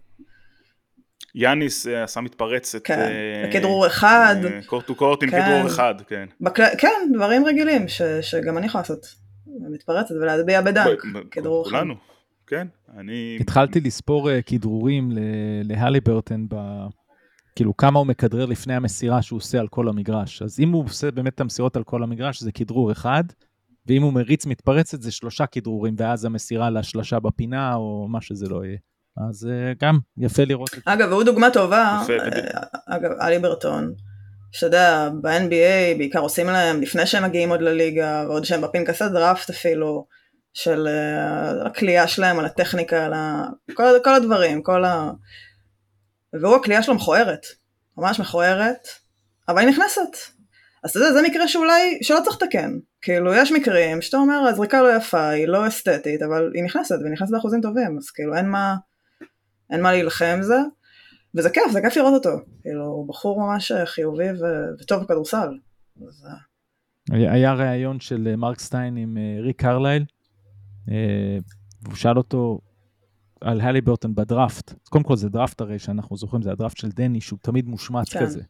[1.35, 2.83] יאניס אה, עשה מתפרצת.
[2.83, 3.11] כן,
[3.49, 4.35] בכדרור אחד.
[4.65, 5.41] קורט טו קורט עם כן.
[5.41, 6.25] כדרור אחד, כן.
[6.41, 6.63] בקל...
[6.77, 8.01] כן, דברים רגילים ש...
[8.01, 9.23] שגם אני יכולה לעשות.
[9.71, 11.71] מתפרצת ולהטביע בדנק, כדרור אחד.
[11.71, 11.95] כולנו,
[12.47, 12.67] כן.
[12.97, 13.37] אני...
[13.39, 15.11] התחלתי לספור uh, כדרורים
[15.63, 16.55] להלי ברטן, ב...
[17.55, 20.41] כאילו כמה הוא מכדרר לפני המסירה שהוא עושה על כל המגרש.
[20.41, 23.23] אז אם הוא עושה באמת את המסירות על כל המגרש, זה כדרור אחד,
[23.87, 28.65] ואם הוא מריץ מתפרצת, זה שלושה כדרורים, ואז המסירה להשלשה בפינה, או מה שזה לא
[28.65, 28.77] יהיה.
[29.29, 30.93] אז uh, גם יפה לראות את זה.
[30.93, 33.93] אגב, והוא דוגמה טובה, יפה, uh, אגב, אלי ברטון,
[34.51, 39.49] שאתה יודע, ב-NBA בעיקר עושים להם, לפני שהם מגיעים עוד לליגה, ועוד שהם בפנקסי דראפט
[39.49, 40.05] אפילו,
[40.53, 40.87] של
[41.65, 43.45] הכלייה שלהם, על הטכניקה, על ה...
[43.73, 45.11] כל, כל הדברים, כל ה...
[46.41, 47.45] והוא הכלייה שלו מכוערת,
[47.97, 48.87] ממש מכוערת,
[49.49, 50.17] אבל היא נכנסת.
[50.83, 52.79] אז אתה יודע, זה מקרה שאולי, שלא צריך לתקן.
[53.01, 57.13] כאילו, יש מקרים שאתה אומר, הזריקה לא יפה, היא לא אסתטית, אבל היא נכנסת, והיא
[57.13, 58.75] נכנסת באחוזים טובים, אז כאילו, אין מה...
[59.69, 60.57] אין מה להילחם זה,
[61.35, 65.57] וזה כיף, זה כיף לראות אותו, כאילו, הוא בחור ממש חיובי ו- וטוב בכדורסל.
[66.07, 66.25] אז...
[67.11, 70.05] היה ראיון של מרק סטיין עם אה, ריק קרלייל,
[70.91, 71.37] אה,
[71.81, 72.59] והוא שאל אותו
[73.43, 74.73] על הליברטון בדראפט.
[74.89, 78.19] קודם כל זה דראפט הרי שאנחנו זוכרים, זה הדראפט של דני, שהוא תמיד מושמץ כן.
[78.19, 78.41] כזה.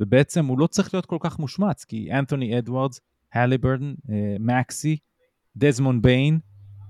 [0.00, 3.00] ובעצם הוא לא צריך להיות כל כך מושמץ, כי אנתוני אדוארדס,
[3.32, 3.94] הליברטון,
[4.40, 4.96] מקסי,
[5.56, 6.38] דזמון ביין,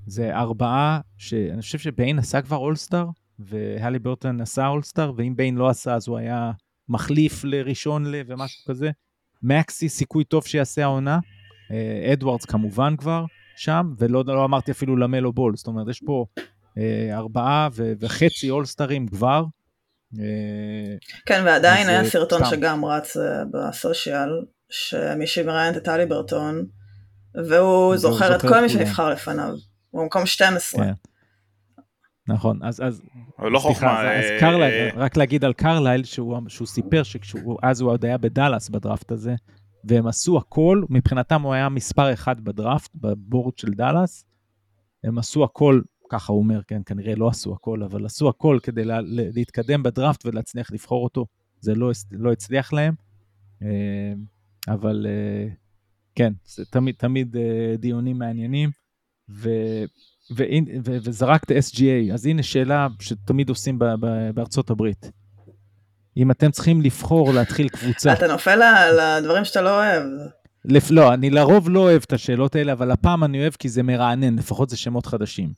[0.07, 3.07] זה ארבעה שאני חושב שביין עשה כבר אולסטאר,
[3.39, 6.53] והליברטון עשה אולסטאר, ואם ביין לא עשה אז הוא היה
[6.89, 8.15] מחליף לראשון ל...
[8.27, 8.91] ומשהו כזה.
[9.43, 11.19] מקסי, סיכוי טוב שיעשה העונה.
[11.71, 13.25] אה, אדוארדס כמובן כבר
[13.57, 16.43] שם, ולא לא אמרתי אפילו למלו בול, זאת אומרת, יש פה אה,
[17.13, 19.45] ארבעה ו- וחצי אולסטרים כבר.
[20.21, 22.57] אה, כן, ועדיין היה סרטון סתם.
[22.57, 24.31] שגם רץ אה, בסושיאל,
[24.71, 26.67] שמישהי מראיינת את טלי ברטון,
[27.49, 29.55] והוא זוכר את כל מי שנבחר לפניו.
[29.91, 30.85] הוא במקום 12.
[30.85, 30.93] כן.
[32.29, 33.03] נכון, אז, אז,
[33.39, 34.01] לא חוכמה.
[34.01, 38.05] אז, אז אה, קרלייל, אה, רק להגיד על קרלייל, שהוא, שהוא סיפר שאז הוא עוד
[38.05, 39.35] היה בדאלאס בדראפט הזה,
[39.85, 44.25] והם עשו הכל, מבחינתם הוא היה מספר אחד בדראפט, בבורד של דאלאס,
[45.05, 48.85] הם עשו הכל, ככה הוא אומר, כן, כנראה לא עשו הכל, אבל עשו הכל כדי
[48.85, 51.27] לה, להתקדם בדראפט ולהצליח לבחור אותו,
[51.61, 52.95] זה לא, לא הצליח להם,
[53.63, 53.69] אה,
[54.69, 55.07] אבל
[56.15, 57.37] כן, זה תמיד, תמיד
[57.79, 58.71] דיונים מעניינים,
[59.31, 59.51] ו...
[60.85, 63.79] וזרקת SGA, אז הנה שאלה שתמיד עושים
[64.35, 65.11] בארצות הברית.
[66.17, 68.13] אם אתם צריכים לבחור להתחיל קבוצה.
[68.13, 70.03] אתה נופל על הדברים שאתה לא אוהב.
[70.65, 70.91] לפ...
[70.91, 74.39] לא, אני לרוב לא אוהב את השאלות האלה, אבל הפעם אני אוהב כי זה מרענן,
[74.39, 75.53] לפחות זה שמות חדשים.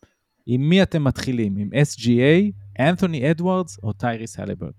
[0.46, 1.56] עם מי אתם מתחילים?
[1.56, 4.72] עם SGA, אנתוני אדוארדס או טייריס הליברד?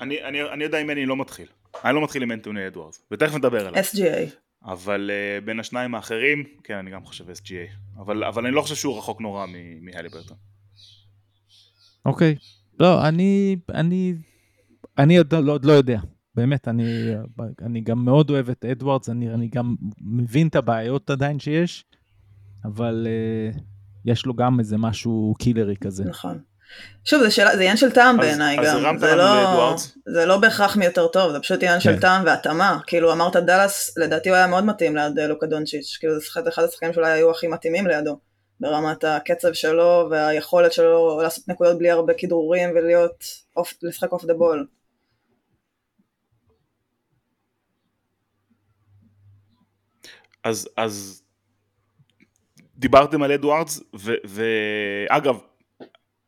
[0.00, 1.46] אני, אני, אני יודע עם מי אני לא מתחיל.
[1.84, 3.82] אני לא מתחיל עם אנתוני אדוארדס, ותכף נדבר עליו.
[3.82, 4.30] SGA.
[4.64, 7.98] אבל uh, בין השניים האחרים, כן, אני גם חושב SGA.
[7.98, 9.46] אבל, אבל אני לא חושב שהוא רחוק נורא
[9.80, 10.36] מהלי ברטון.
[12.06, 12.36] אוקיי.
[12.80, 14.14] לא, אני, אני,
[14.98, 16.00] אני עוד לא, לא יודע.
[16.34, 17.12] באמת, אני,
[17.62, 21.84] אני גם מאוד אוהב את אדוארדס, אני, אני גם מבין את הבעיות עדיין שיש,
[22.64, 23.60] אבל uh,
[24.04, 26.04] יש לו גם איזה משהו קילרי כזה.
[26.04, 26.38] נכון.
[27.04, 30.84] שוב, זה, שאלה, זה עניין של טעם בעיניי גם, זה לא, זה לא בהכרח מי
[30.84, 31.80] יותר טוב, זה פשוט עניין כן.
[31.80, 35.96] של טעם והתאמה, כאילו אמרת דאלאס, לדעתי הוא היה מאוד מתאים ליד אה, לוקה דונצ'יץ',
[36.00, 38.18] כאילו זה אחד השחקנים שאולי היו הכי מתאימים לידו,
[38.60, 43.24] ברמת הקצב שלו והיכולת שלו לעשות נקודות בלי הרבה כדרורים ולהיות,
[43.56, 44.66] off, לשחק off the ball.
[50.44, 51.23] אז, אז
[52.76, 53.82] דיברתם על אדוארדס,
[54.24, 55.38] ואגב,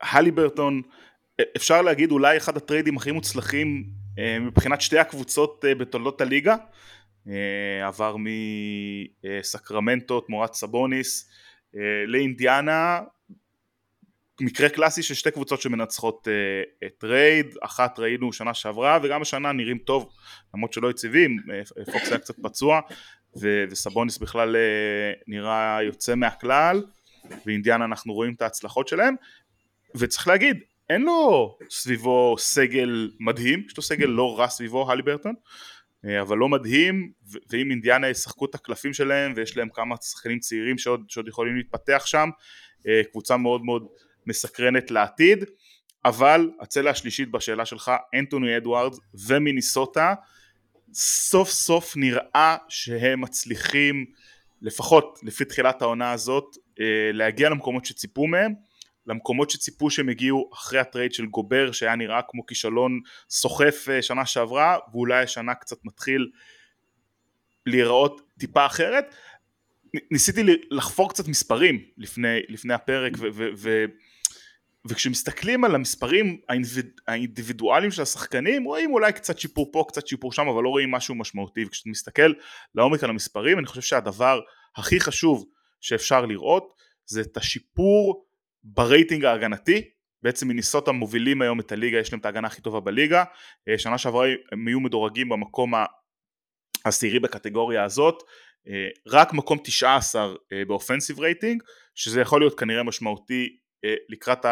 [0.00, 0.82] הליברטון,
[1.56, 3.84] אפשר להגיד אולי אחד הטריידים הכי מוצלחים
[4.18, 6.56] אה, מבחינת שתי הקבוצות אה, בתולדות הליגה.
[7.28, 8.16] אה, עבר
[9.24, 11.30] מסקרמנטו תמורת סבוניס
[12.06, 13.00] לאינדיאנה,
[14.40, 16.28] מקרה קלאסי של שתי קבוצות שמנצחות
[16.98, 20.12] טרייד, אחת ראינו שנה שעברה וגם השנה נראים טוב
[20.54, 21.36] למרות שלא יציבים,
[21.92, 22.80] פוקס היה קצת פצוע
[23.40, 24.56] וסבוניס בכלל
[25.26, 26.82] נראה יוצא מהכלל
[27.46, 29.14] ואינדיאנה אנחנו רואים את ההצלחות שלהם.
[29.94, 35.34] וצריך להגיד, אין לו סביבו סגל מדהים, יש לו סגל לא רע סביבו, הלי ברטון,
[36.04, 37.12] אה, אבל לא מדהים,
[37.50, 42.02] ואם אינדיאנה ישחקו את הקלפים שלהם, ויש להם כמה שחקנים צעירים שעוד, שעוד יכולים להתפתח
[42.06, 42.28] שם,
[42.88, 43.86] אה, קבוצה מאוד מאוד
[44.26, 45.44] מסקרנת לעתיד,
[46.04, 50.14] אבל הצלע השלישית בשאלה שלך, אנטוני אדוארדס ומיניסוטה,
[50.92, 54.06] סוף סוף נראה שהם מצליחים,
[54.62, 58.52] לפחות לפי תחילת העונה הזאת, אה, להגיע למקומות שציפו מהם,
[59.06, 64.26] למקומות שציפו שהם הגיעו אחרי הטרייד של גובר שהיה נראה כמו כישלון סוחף אה, שנה
[64.26, 66.30] שעברה ואולי השנה קצת מתחיל
[67.66, 69.14] להיראות טיפה אחרת.
[70.10, 73.84] ניסיתי לחפור קצת מספרים לפני, לפני הפרק ו, ו, ו,
[74.88, 76.40] וכשמסתכלים על המספרים
[77.08, 81.14] האינדיבידואליים של השחקנים רואים אולי קצת שיפור פה קצת שיפור שם אבל לא רואים משהו
[81.14, 81.64] משמעותי.
[81.64, 82.32] וכשאתה מסתכל
[82.74, 84.40] לעומק על המספרים אני חושב שהדבר
[84.76, 85.44] הכי חשוב
[85.80, 86.72] שאפשר לראות
[87.06, 88.26] זה את השיפור
[88.64, 89.90] ברייטינג ההגנתי.
[90.22, 93.24] בעצם מינסוטה מובילים היום את הליגה יש להם את ההגנה הכי טובה בליגה.
[93.68, 95.72] אה, שנה שעברה הם היו מדורגים במקום
[96.84, 98.22] העשירי בקטגוריה הזאת.
[98.68, 101.62] אה, רק מקום 19 אה, ב offensive rating
[101.94, 103.56] שזה יכול להיות כנראה משמעותי
[104.08, 104.46] לקראת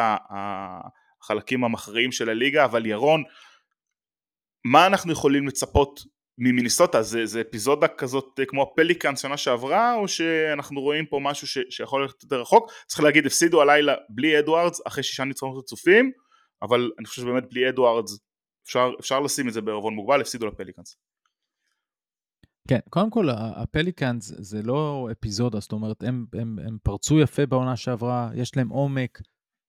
[1.23, 3.23] החלקים המכריעים של הליגה אבל ירון
[4.65, 6.01] מה אנחנו יכולים לצפות
[6.39, 7.03] ממיניסוטה?
[7.03, 12.03] זה, זה אפיזודה כזאת כמו הפליקאנס שנה שעברה או שאנחנו רואים פה משהו ש, שיכול
[12.03, 12.73] ללכת יותר רחוק?
[12.87, 16.13] צריך להגיד הפסידו הלילה בלי אדוארדס אחרי שישה ניצחונות רצופים
[16.63, 18.19] אבל אני חושב שבאמת בלי אדוארדס
[18.65, 20.97] אפשר, אפשר לשים את זה בערבון מוגבל הפסידו לפליקאנס
[22.69, 27.77] כן, קודם כל הפליקאנס זה לא אפיזודה, זאת אומרת הם, הם, הם פרצו יפה בעונה
[27.77, 29.21] שעברה, יש להם עומק,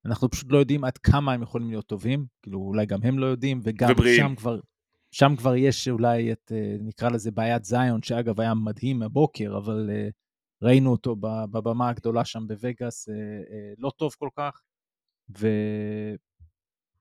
[0.06, 3.26] אנחנו פשוט לא יודעים עד כמה הם יכולים להיות טובים, כאילו אולי גם הם לא
[3.26, 4.30] יודעים, וגם ובריאים.
[4.30, 4.60] שם כבר
[5.12, 9.90] שם כבר יש אולי את, אה, נקרא לזה בעיית זיון, שאגב היה מדהים הבוקר, אבל
[9.90, 10.10] אה,
[10.62, 11.16] ראינו אותו
[11.52, 13.14] בבמה הגדולה שם בווגאס, אה,
[13.78, 14.62] לא טוב כל כך,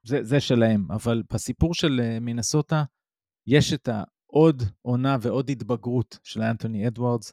[0.09, 0.93] וזה שלהם.
[0.93, 2.85] אבל בסיפור של מינסוטה,
[3.47, 3.89] יש את
[4.35, 7.33] העוד עונה ועוד התבגרות של אנתוני אדוארדס.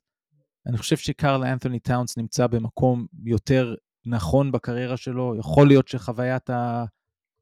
[0.68, 6.86] אני חושב שקרל אנתוני טאונס נמצא במקום יותר נכון בקריירה שלו, יכול להיות שחוויית ה...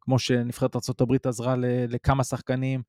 [0.01, 1.55] כמו שנבחרת ארה"ב עזרה
[1.87, 2.81] לכמה שחקנים,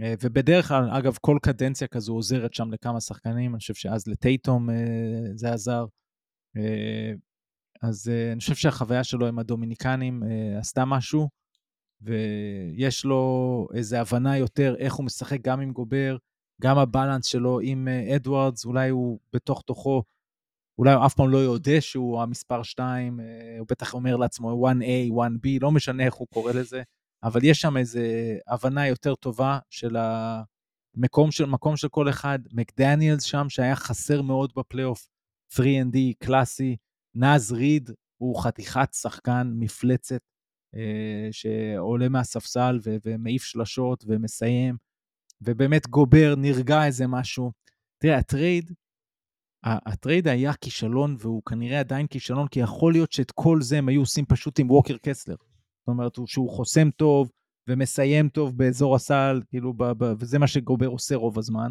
[0.00, 4.70] אה, ובדרך כלל, אגב, כל קדנציה כזו עוזרת שם לכמה שחקנים, אני חושב שאז לטייטום
[4.70, 4.74] אה,
[5.34, 5.86] זה עזר.
[6.56, 7.12] אה,
[7.82, 10.22] אז אני חושב שהחוויה שלו עם הדומיניקנים
[10.58, 11.28] עשתה משהו,
[12.00, 16.16] ויש לו איזו הבנה יותר איך הוא משחק גם עם גובר,
[16.62, 20.02] גם הבלנס שלו עם אדוארדס, אולי הוא בתוך תוכו,
[20.78, 23.20] אולי הוא אף פעם לא יודע שהוא המספר 2,
[23.58, 26.82] הוא בטח אומר לעצמו 1A, 1B, לא משנה איך הוא קורא לזה.
[27.22, 28.00] אבל יש שם איזו
[28.48, 32.38] הבנה יותר טובה של המקום של, מקום של כל אחד.
[32.52, 35.08] מקדניאלס שם, שהיה חסר מאוד בפלייאוף,
[35.52, 36.76] 3ND קלאסי.
[37.14, 40.18] נאז ריד הוא חתיכת שחקן, מפלצת, אה,
[41.30, 44.76] שעולה מהספסל ו- ומעיף שלשות ומסיים,
[45.40, 47.52] ובאמת גובר, נרגע איזה משהו.
[47.98, 48.72] תראה, הטרייד,
[49.64, 54.00] הטרייד היה כישלון, והוא כנראה עדיין כישלון, כי יכול להיות שאת כל זה הם היו
[54.00, 55.36] עושים פשוט עם ווקר קסלר.
[55.36, 57.30] זאת אומרת, שהוא חוסם טוב
[57.68, 61.70] ומסיים טוב באזור הסל, כאילו, ב, ב, וזה מה שגובר עושה רוב הזמן.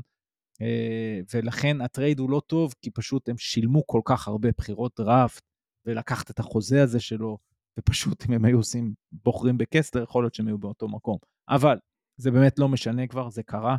[0.62, 5.44] אה, ולכן הטרייד הוא לא טוב, כי פשוט הם שילמו כל כך הרבה בחירות דראפט,
[5.86, 7.38] ולקחת את החוזה הזה שלו,
[7.80, 11.18] ופשוט אם הם היו עושים, בוחרים בקסלר, יכול להיות שהם היו באותו מקום.
[11.50, 11.78] אבל
[12.18, 13.78] זה באמת לא משנה כבר, זה קרה,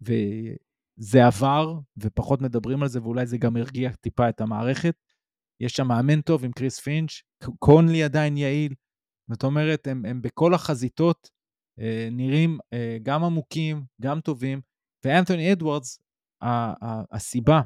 [0.00, 4.94] וזה עבר, ופחות מדברים על זה, ואולי זה גם הרגיע טיפה את המערכת.
[5.60, 7.10] יש שם מאמן טוב עם קריס פינץ',
[7.58, 8.74] קונלי עדיין יעיל,
[9.30, 11.30] זאת אומרת, הם, הם בכל החזיתות
[11.80, 14.60] אה, נראים אה, גם עמוקים, גם טובים,
[15.04, 16.02] ואנתוני אדוארדס,
[17.12, 17.60] הסיבה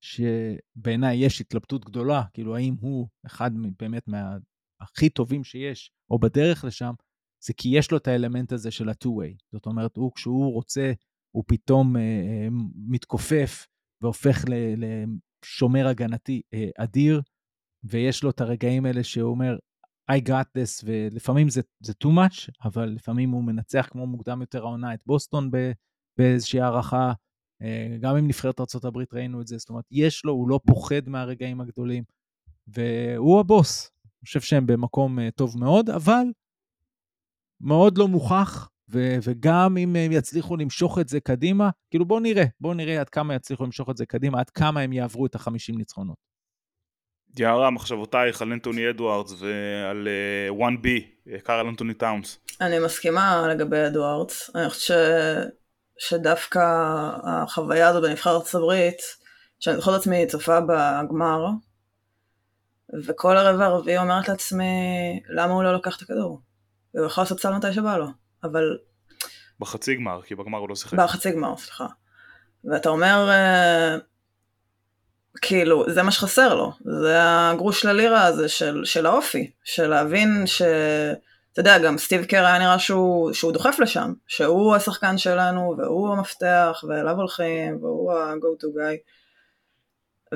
[0.00, 4.08] שבעיניי יש התלבטות גדולה, כאילו האם הוא אחד באמת
[4.84, 6.94] מהכי טובים שיש, או בדרך לשם,
[7.44, 9.36] זה כי יש לו את האלמנט הזה של ה-2-way.
[9.52, 10.92] זאת אומרת, הוא, כשהוא רוצה,
[11.30, 13.66] הוא פתאום אה, אה, מתכופף
[14.02, 14.44] והופך
[14.76, 17.22] לשומר הגנתי אה, אדיר,
[17.84, 19.56] ויש לו את הרגעים האלה שהוא אומר,
[20.10, 24.62] I got this, ולפעמים זה, זה too much, אבל לפעמים הוא מנצח כמו מוקדם יותר
[24.62, 25.50] העונה את בוסטון
[26.18, 27.12] באיזושהי הערכה.
[27.62, 31.08] אה, גם עם נבחרת ארה"ב ראינו את זה, זאת אומרת, יש לו, הוא לא פוחד
[31.08, 32.04] מהרגעים הגדולים,
[32.66, 33.93] והוא הבוס.
[34.24, 36.24] אני חושב שהם במקום אה, טוב מאוד, אבל
[37.60, 42.44] מאוד לא מוכח, ו- וגם אם הם יצליחו למשוך את זה קדימה, כאילו בואו נראה,
[42.60, 45.74] בואו נראה עד כמה יצליחו למשוך את זה קדימה, עד כמה הם יעברו את החמישים
[45.78, 46.16] ניצחונות.
[47.38, 50.08] יערה, מחשבותייך על אנטוני אדוארדס ועל
[50.50, 50.88] 1B,
[51.28, 52.38] אה, קארל אנטוני טאונס.
[52.60, 54.50] אני מסכימה לגבי אדוארדס.
[54.56, 54.90] אני חושבת ש...
[55.98, 56.60] שדווקא
[57.24, 58.98] החוויה הזו בנבחרת ארצות הברית,
[59.60, 61.46] שאני זוכרת עצמי צופה בגמר,
[63.06, 64.64] וכל הרבע הרביעי אומרת לעצמי,
[65.28, 66.40] למה הוא לא לוקח את הכדור?
[66.92, 68.06] הוא יכול לעשות סל מתי שבא לו,
[68.44, 68.78] אבל...
[69.60, 70.98] בחצי גמר, כי בגמר הוא לא שיחק.
[70.98, 71.86] בחצי גמר, סליחה.
[72.64, 73.96] ואתה אומר, אה,
[75.42, 80.62] כאילו, זה מה שחסר לו, זה הגרוש ללירה הזה של, של האופי, של להבין ש,
[81.52, 86.12] אתה יודע, גם סטיב קר היה נראה שהוא, שהוא דוחף לשם, שהוא השחקן שלנו, והוא
[86.12, 88.96] המפתח, ואליו הולכים, והוא ה-go to guy,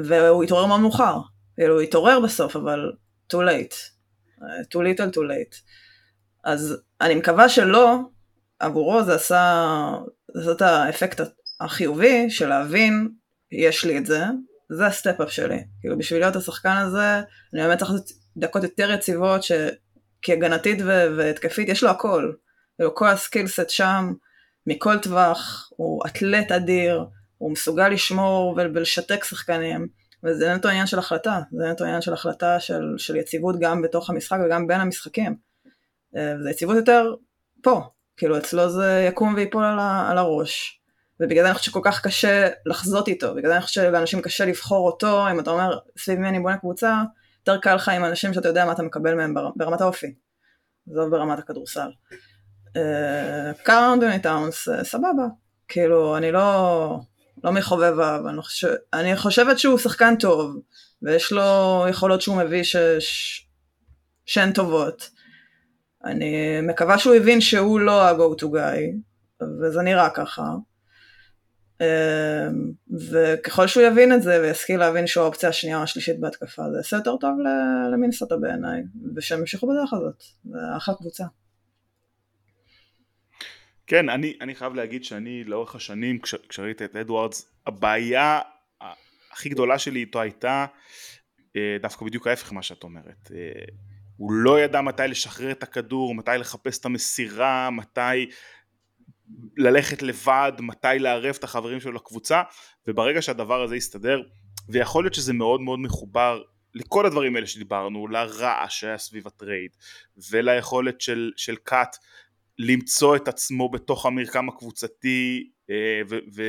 [0.05, 1.19] והוא התעורר מאוד מאוחר,
[1.59, 2.93] כאילו הוא התעורר בסוף, אבל
[3.33, 3.75] too late,
[4.41, 5.57] too little too late.
[6.45, 7.99] אז אני מקווה שלא,
[8.59, 9.65] עבורו זה עשה,
[10.35, 11.21] זה עשה את האפקט
[11.61, 13.09] החיובי של להבין,
[13.53, 14.25] יש לי את זה,
[14.71, 15.65] זה ה step-up שלי.
[15.81, 17.21] כאילו בשביל להיות השחקן הזה,
[17.55, 19.53] אני באמת צריך לעשות דקות יותר יציבות, ש...
[20.23, 22.33] כי הגנתית ו- והתקפית יש לו הכל.
[22.77, 24.13] כאילו כל ה skill set שם,
[24.67, 27.05] מכל טווח, הוא אתלט אדיר,
[27.39, 29.89] הוא מסוגל לשמור ולשתק שחקנים,
[30.25, 34.11] וזה נטו עניין של החלטה, זה נטו עניין של החלטה של, של יציבות גם בתוך
[34.11, 35.37] המשחק וגם בין המשחקים.
[36.17, 37.15] אה, זה יציבות יותר
[37.63, 37.83] פה,
[38.17, 40.81] כאילו אצלו זה יקום ויפול על, ה- על הראש.
[41.21, 44.45] ובגלל זה אני חושבת שכל כך קשה לחזות איתו, בגלל זה אני חושבת שלאנשים קשה
[44.45, 47.03] לבחור אותו, אם אתה אומר סביב מי אני בונה קבוצה,
[47.39, 50.15] יותר קל לך עם אנשים שאתה יודע מה אתה מקבל מהם ברמת האופי,
[50.87, 51.89] זו ברמת הכדורסל.
[53.63, 55.27] קארל אנדוני טאונס, סבבה,
[55.69, 57.01] כאילו אני לא,
[57.45, 60.61] לא מחובביו, אני, חושב, אני חושבת שהוא שחקן טוב,
[61.03, 62.77] ויש לו יכולות שהוא מביא ש,
[64.27, 65.11] שהן טובות.
[66.05, 68.81] אני מקווה שהוא הבין שהוא לא ה-go to guy,
[69.61, 70.43] וזה נראה ככה.
[71.81, 72.73] אמ,
[73.11, 76.97] וככל שהוא יבין את זה וישכיל להבין שהוא האופציה השנייה או השלישית בהתקפה זה יעשה
[76.97, 77.31] יותר טוב
[77.93, 78.83] למינסוטה בעיניי
[79.17, 81.25] ושהם ימשיכו בדרך הזאת, זה אחלה קבוצה.
[83.89, 88.41] כן, אני, אני חייב להגיד שאני לאורך השנים כש, כשראיתי את אדוארדס הבעיה
[89.33, 90.67] הכי גדולה שלי איתו הייתה
[91.57, 93.31] אה, דווקא בדיוק ההפך ממה שאת אומרת.
[93.35, 93.65] אה,
[94.17, 98.31] הוא לא ידע מתי לשחרר את הכדור, מתי לחפש את המסירה, מתי
[99.57, 102.43] ללכת לבד, מתי לערב את החברים שלו לקבוצה,
[102.87, 104.23] וברגע שהדבר הזה יסתדר,
[104.69, 106.43] ויכול להיות שזה מאוד מאוד מחובר
[106.75, 109.71] לכל הדברים האלה שדיברנו, לרעש שהיה סביב הטרייד,
[110.31, 111.97] וליכולת של, של קאט
[112.59, 116.43] למצוא את עצמו בתוך המרקם הקבוצתי, אה, ו, ו,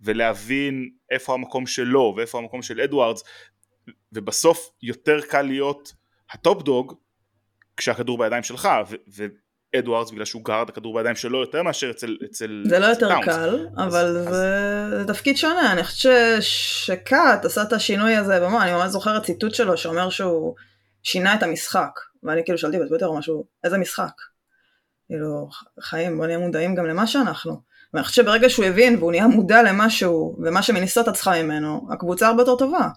[0.00, 3.22] ולהבין איפה המקום שלו ואיפה המקום של אדוארדס,
[4.12, 5.92] ובסוף יותר קל להיות
[6.30, 6.94] ה top dog
[7.76, 8.68] כשהכדור בידיים שלך,
[9.16, 9.26] ו,
[9.78, 13.24] אדוארדס בגלל שהוא גארד הכדור בידיים שלו יותר מאשר אצל, אצל זה טאונס.
[13.24, 15.06] קל אבל אז, זה, אז...
[15.06, 19.54] זה תפקיד שונה אני חושבת שקאט עשה את השינוי הזה במה אני ממש זוכרת ציטוט
[19.54, 20.54] שלו שאומר שהוא
[21.02, 21.90] שינה את המשחק
[22.22, 24.12] ואני כאילו שאלתי בטוויטר משהו איזה משחק
[25.10, 25.48] כאילו
[25.80, 27.60] חיים בוא נהיה מודעים גם למה שאנחנו.
[27.94, 32.42] ואני חושבת שברגע שהוא הבין והוא נהיה מודע למשהו ומה שמניסוטה צריכה ממנו הקבוצה הרבה
[32.42, 32.88] יותר טובה.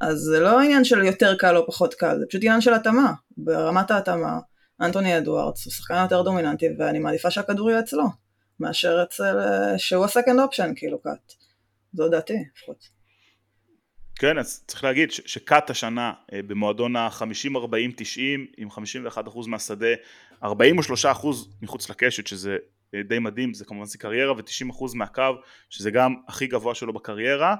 [0.00, 3.12] אז זה לא עניין של יותר קל או פחות קל זה פשוט עניין של התאמה.
[3.36, 4.38] ברמת ההתאמה
[4.80, 8.04] אנטוני אדוארדס הוא שחקן יותר דומיננטי ואני מעדיפה שהכדור יהיה אצלו
[8.60, 11.32] מאשר אצל אה, שהוא הסקנד אופשן כאילו קאט.
[11.92, 12.88] זו דעתי לפחות.
[14.18, 18.20] כן אז צריך להגיד שקאט השנה אה, במועדון ה-50-40-90
[18.56, 19.94] עם 51% מהשדה
[20.44, 20.46] 43%
[21.62, 22.56] מחוץ לקשת שזה
[22.94, 25.22] אה, די מדהים זה כמובן זה קריירה ו-90% מהקו
[25.70, 27.54] שזה גם הכי גבוה שלו בקריירה.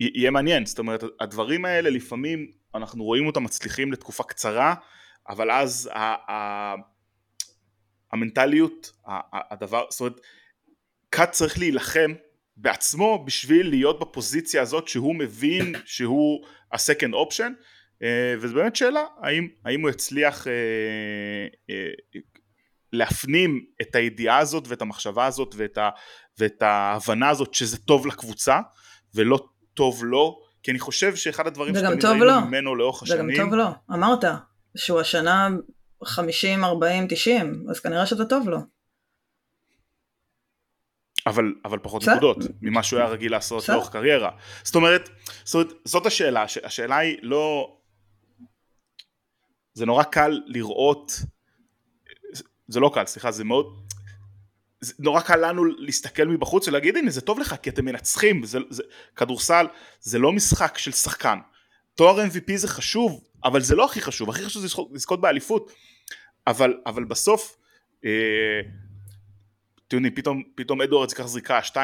[0.00, 4.74] יהיה מעניין זאת אומרת הדברים האלה לפעמים אנחנו רואים אותם מצליחים לתקופה קצרה,
[5.28, 6.74] אבל אז ה- ה-
[8.12, 8.92] המנטליות,
[9.32, 10.20] הדבר, זאת אומרת,
[11.10, 12.12] קאט צריך להילחם
[12.56, 16.46] בעצמו בשביל להיות בפוזיציה הזאת שהוא מבין שהוא
[17.14, 17.48] option, אה,
[18.40, 20.52] וזו באמת שאלה, האם, האם הוא יצליח אה,
[21.70, 22.20] אה,
[22.92, 25.90] להפנים את הידיעה הזאת ואת המחשבה הזאת ואת, ה,
[26.38, 28.60] ואת ההבנה הזאת שזה טוב לקבוצה
[29.14, 30.40] ולא טוב לו?
[30.62, 33.30] כי אני חושב שאחד הדברים שתמיד ראינו ממנו לאורך השנים...
[33.30, 34.24] זה גם טוב לו, אמרת
[34.76, 35.48] שהוא השנה
[36.04, 38.58] 50, 40, 90, אז כנראה שזה טוב לו.
[41.26, 42.08] אבל, אבל פחות ש...
[42.08, 43.70] נקודות ממה שהוא היה רגיל לעשות ש...
[43.70, 44.30] לאורך קריירה.
[44.62, 45.10] זאת אומרת,
[45.44, 47.75] זאת זאת השאלה, השאלה היא לא...
[49.76, 51.12] זה נורא קל לראות,
[52.68, 53.66] זה לא קל, סליחה, זה מאוד,
[54.80, 58.58] זה נורא קל לנו להסתכל מבחוץ ולהגיד הנה זה טוב לך כי אתם מנצחים זה,
[58.70, 58.82] זה,
[59.16, 59.66] כדורסל
[60.00, 61.38] זה לא משחק של שחקן.
[61.94, 65.72] תואר MVP זה חשוב אבל זה לא הכי חשוב הכי חשוב זה לזכות באליפות.
[66.46, 67.56] אבל, אבל בסוף
[68.04, 68.60] אה,
[69.88, 71.74] אתם יודעים פתאום, פתאום אדוארדס ייקח זריקה 2-3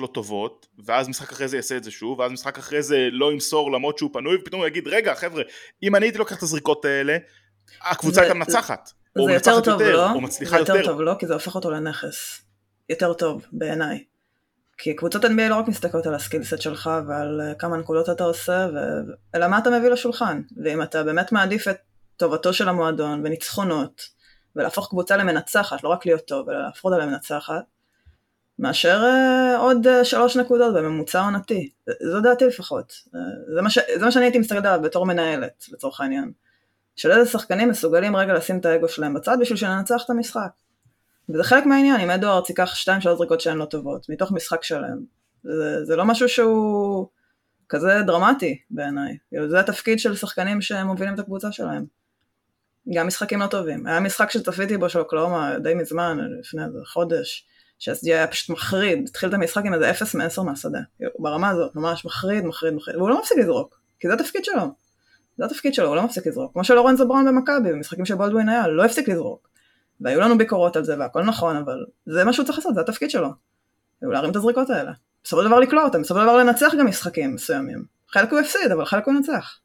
[0.00, 3.32] לא טובות ואז משחק אחרי זה יעשה את זה שוב ואז משחק אחרי זה לא
[3.32, 5.42] ימסור למרות שהוא פנוי ופתאום הוא יגיד רגע חבר'ה
[5.82, 7.16] אם אני הייתי לוקח את הזריקות האלה
[7.82, 8.90] הקבוצה הייתה מנצחת
[9.26, 10.08] זה יותר טוב לו, לא?
[10.30, 12.42] זה יותר טוב לו, לא, כי זה הופך אותו לנכס.
[12.88, 14.04] יותר טוב בעיניי.
[14.78, 18.68] כי קבוצות NBA לא רק מסתכלות על הסקילסט שלך ועל אה, כמה נקודות אתה עושה,
[18.74, 18.78] ו...
[19.34, 20.42] אלא מה אתה מביא לשולחן.
[20.64, 21.76] ואם אתה באמת מעדיף את
[22.16, 24.02] טובתו של המועדון וניצחונות,
[24.56, 27.64] ולהפוך קבוצה למנצחת, לא רק להיות טוב, אלא להפוך אותה למנצחת,
[28.58, 31.70] מאשר uh, עוד uh, שלוש נקודות בממוצע עונתי.
[32.12, 32.92] זו דעתי לפחות.
[33.06, 33.78] Uh, זה, מה ש...
[33.98, 36.32] זה מה שאני הייתי מסתכלת עליו בתור מנהלת, לצורך העניין.
[36.96, 40.50] של איזה שחקנים מסוגלים רגע לשים את האגו שלהם בצד בשביל שננצח את המשחק.
[41.28, 44.98] וזה חלק מהעניין, אם אדוארדס ייקח שתיים שלוש זריקות שהן לא טובות, מתוך משחק שלם.
[45.44, 47.08] זה, זה לא משהו שהוא
[47.68, 49.16] כזה דרמטי בעיניי.
[49.28, 51.97] כאילו, זה התפקיד של שחקנים שמובילים את הקבוצה שלהם.
[52.94, 53.86] גם משחקים לא טובים.
[53.86, 57.46] היה משחק שצפיתי בו של אוקלאומה די מזמן, לפני איזה חודש,
[57.78, 60.78] שה-SG היה פשוט מחריד, התחיל את המשחק עם איזה 0 מ-10 מהשדה.
[60.96, 64.74] כאילו, ברמה הזאת, ממש מחריד, מחריד, מחריד, והוא לא מפסיק לזרוק, כי זה התפקיד שלו.
[65.38, 66.52] זה התפקיד שלו, הוא לא מפסיק לזרוק.
[66.52, 69.48] כמו שלורנזו בראון במכבי, במשחקים שבולדווין היה, לא הפסיק לזרוק.
[70.00, 73.10] והיו לנו ביקורות על זה והכל נכון, אבל זה מה שהוא צריך לעשות, זה התפקיד
[73.10, 73.28] שלו.
[74.02, 74.92] הוא להרים את הזריקות האלה.
[75.24, 77.84] בסופו של דבר לקלוע אותם, בסופו של דבר לנצח גם משחקים מסוימים.
[78.08, 79.58] חלק הוא הפסיד, אבל חלק הוא ינצח.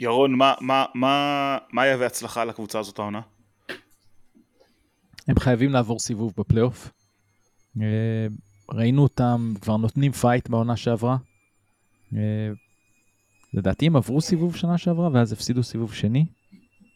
[0.00, 3.20] ירון, מה, מה, מה, מה יהווה הצלחה לקבוצה הזאת העונה?
[5.28, 6.90] הם חייבים לעבור סיבוב בפלייאוף.
[7.80, 8.26] אה,
[8.70, 11.16] ראינו אותם כבר נותנים fight בעונה שעברה.
[12.16, 12.50] אה,
[13.54, 16.26] לדעתי הם עברו סיבוב שנה שעברה ואז הפסידו סיבוב שני.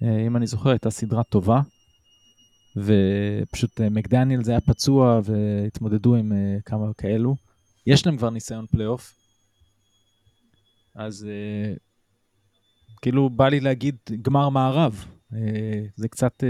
[0.03, 1.61] אה, אם אני זוכר, הייתה סדרה טובה.
[2.77, 6.33] ופשוט מקדניאלס היה פצוע והתמודדו עם
[6.65, 7.37] כמה כאלו.
[7.87, 9.15] יש להם כבר ניסיון פלייאוף.
[10.95, 11.27] אז
[13.03, 15.05] כאילו בא לי להגיד גמר מערב.
[15.97, 16.45] זה קצת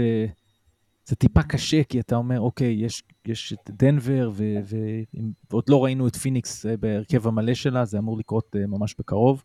[1.05, 4.43] זה טיפה קשה, כי אתה אומר, אוקיי, יש, יש את דנבר, ו,
[5.51, 9.43] ועוד לא ראינו את פיניקס אה, בהרכב המלא שלה, זה אמור לקרות אה, ממש בקרוב.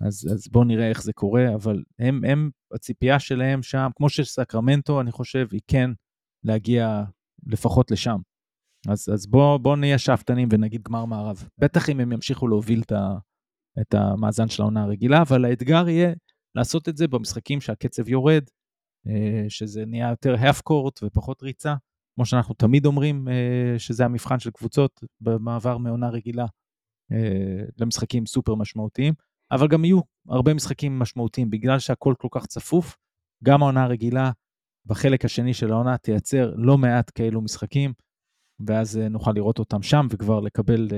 [0.00, 5.00] אז, אז בואו נראה איך זה קורה, אבל הם, הם, הציפייה שלהם שם, כמו שסקרמנטו,
[5.00, 5.90] אני חושב, היא כן
[6.44, 7.04] להגיע
[7.46, 8.18] לפחות לשם.
[8.88, 11.48] אז, אז בואו בוא נהיה שאפתנים ונגיד גמר מערב.
[11.58, 13.18] בטח אם הם ימשיכו להוביל את, ה,
[13.80, 16.12] את המאזן של העונה הרגילה, אבל האתגר יהיה
[16.56, 18.44] לעשות את זה במשחקים שהקצב יורד,
[19.08, 21.74] אה, שזה נהיה יותר half court ופחות ריצה,
[22.14, 26.46] כמו שאנחנו תמיד אומרים אה, שזה המבחן של קבוצות במעבר מעונה רגילה
[27.12, 29.14] אה, למשחקים סופר משמעותיים,
[29.50, 32.96] אבל גם יהיו הרבה משחקים משמעותיים בגלל שהכל כל כך צפוף,
[33.44, 34.30] גם העונה הרגילה
[34.86, 37.92] בחלק השני של העונה תייצר לא מעט כאלו משחקים,
[38.66, 40.88] ואז נוכל לראות אותם שם וכבר לקבל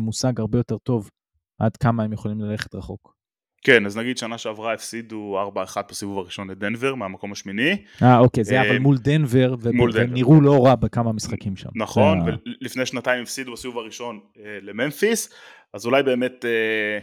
[0.00, 1.10] מושג הרבה יותר טוב
[1.58, 3.15] עד כמה הם יכולים ללכת רחוק.
[3.62, 5.38] כן, אז נגיד שנה שעברה הפסידו
[5.76, 7.84] 4-1 בסיבוב הראשון לדנבר מהמקום השמיני.
[8.02, 11.68] אה, אוקיי, זה היה אבל אה, מול דנבר, והם נראו לא רע בכמה משחקים שם.
[11.74, 15.32] נכון, ולפני שנתיים הפסידו בסיבוב הראשון אה, לממפיס,
[15.74, 16.98] אז אולי באמת אה,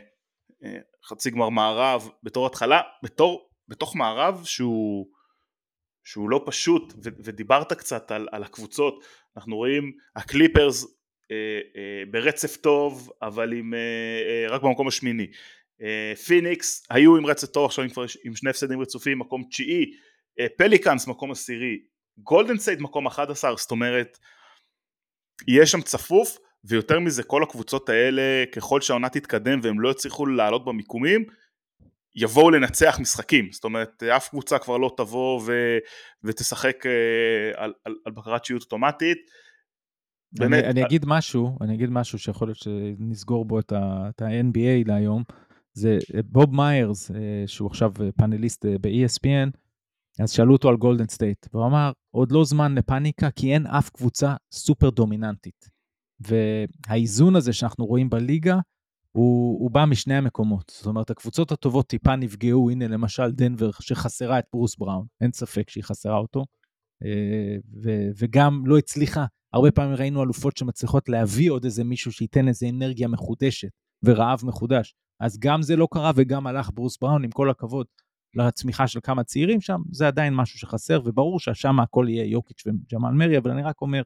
[1.10, 5.08] חצי גמר מערב בתור התחלה, בתור, בתוך מערב שהוא,
[6.04, 9.04] שהוא לא פשוט, ודיברת קצת על, על הקבוצות,
[9.38, 10.86] אנחנו רואים הקליפרס
[12.12, 13.74] ברצף טוב, אבל עם,
[14.50, 15.28] רק במקום השמיני.
[16.26, 19.86] פיניקס היו עם רצף טוב עכשיו כבר עם שני הפסדים רצופים מקום תשיעי
[20.58, 21.80] פליקאנס מקום עשירי
[22.18, 24.18] גולדן סטייט מקום 11 זאת אומרת
[25.48, 30.66] יש שם צפוף ויותר מזה כל הקבוצות האלה ככל שהעונה תתקדם והם לא יצליחו לעלות
[30.66, 31.26] במיקומים
[32.16, 35.78] יבואו לנצח משחקים זאת אומרת אף קבוצה כבר לא תבוא ו,
[36.24, 36.86] ותשחק
[37.56, 39.18] על, על, על בקרת שיוט אוטומטית
[40.40, 43.72] באמת, אני, אני אגיד משהו, אני אגיד משהו שיכול להיות שנסגור בו את
[44.22, 45.24] ה-NBA להיום.
[45.74, 49.50] זה אה, בוב מיירס, אה, שהוא עכשיו אה, פאנליסט ב-ESPN,
[50.20, 53.90] אז שאלו אותו על גולדן סטייט, והוא אמר, עוד לא זמן לפאניקה, כי אין אף
[53.90, 55.70] קבוצה סופר דומיננטית.
[56.20, 58.60] והאיזון הזה שאנחנו רואים בליגה,
[59.12, 60.72] הוא, הוא בא משני המקומות.
[60.76, 65.70] זאת אומרת, הקבוצות הטובות טיפה נפגעו, הנה למשל דנבר שחסרה את ברוס בראון, אין ספק
[65.70, 66.46] שהיא חסרה אותו,
[67.84, 72.70] ו, וגם לא הצליחה, הרבה פעמים ראינו אלופות שמצליחות להביא עוד איזה מישהו שייתן איזה
[72.70, 73.70] אנרגיה מחודשת
[74.04, 74.96] ורעב מחודש.
[75.24, 77.88] אז גם זה לא קרה וגם הלך ברוס בראון, עם כל הכבוד
[78.36, 83.12] לצמיחה של כמה צעירים שם, זה עדיין משהו שחסר, וברור ששם הכל יהיה יוקיץ' וג'מאל
[83.14, 84.02] מרי, אבל אני רק אומר,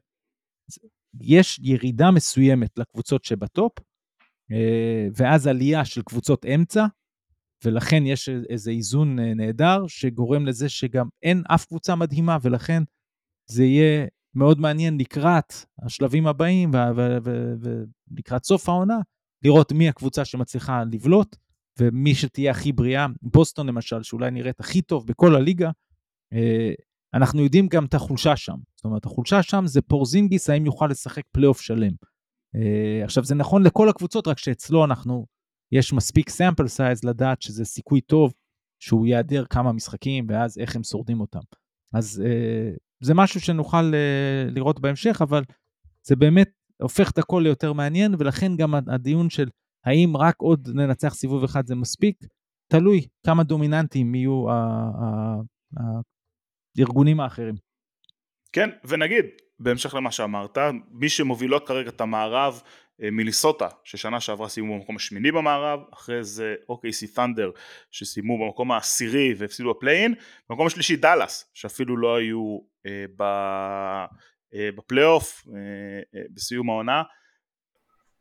[1.20, 3.72] יש ירידה מסוימת לקבוצות שבטופ,
[4.52, 6.86] אה, ואז עלייה של קבוצות אמצע,
[7.64, 12.82] ולכן יש איזה איזון אה, נהדר, שגורם לזה שגם אין אף קבוצה מדהימה, ולכן
[13.50, 15.52] זה יהיה מאוד מעניין לקראת
[15.82, 16.70] השלבים הבאים
[18.10, 18.98] ולקראת סוף העונה,
[19.42, 21.36] לראות מי הקבוצה שמצליחה לבלוט,
[21.78, 23.06] ומי שתהיה הכי בריאה.
[23.22, 25.70] בוסטון למשל, שאולי נראית הכי טוב בכל הליגה,
[26.32, 26.72] אה,
[27.14, 28.56] אנחנו יודעים גם את החולשה שם.
[28.76, 31.92] זאת אומרת, החולשה שם זה פורזינגיס, האם יוכל לשחק פלייאוף שלם.
[32.56, 35.26] אה, עכשיו, זה נכון לכל הקבוצות, רק שאצלו אנחנו,
[35.72, 38.32] יש מספיק sample size לדעת שזה סיכוי טוב
[38.82, 41.40] שהוא ייעדר כמה משחקים, ואז איך הם שורדים אותם.
[41.94, 42.70] אז אה,
[43.00, 43.92] זה משהו שנוכל
[44.50, 45.44] לראות בהמשך, אבל
[46.02, 46.50] זה באמת
[46.82, 49.48] הופך את הכל ליותר מעניין, ולכן גם הדיון של
[49.84, 52.16] האם רק עוד ננצח סיבוב אחד זה מספיק,
[52.72, 54.44] תלוי כמה דומיננטיים יהיו
[56.76, 57.54] הארגונים האחרים.
[58.52, 59.24] כן, ונגיד,
[59.58, 60.58] בהמשך למה שאמרת,
[60.90, 62.62] מי שמובילות כרגע את המערב
[63.02, 67.50] אה, מיליסוטה ששנה שעברה סיימו במקום השמיני במערב, אחרי זה OKC ת'נדר
[67.90, 70.14] שסיימו במקום העשירי והפסידו ב play-in,
[70.50, 73.22] במקום השלישי דאלאס שאפילו לא היו אה, ב,
[74.54, 75.52] בפלייאוף אה,
[76.14, 77.02] אה, בסיום העונה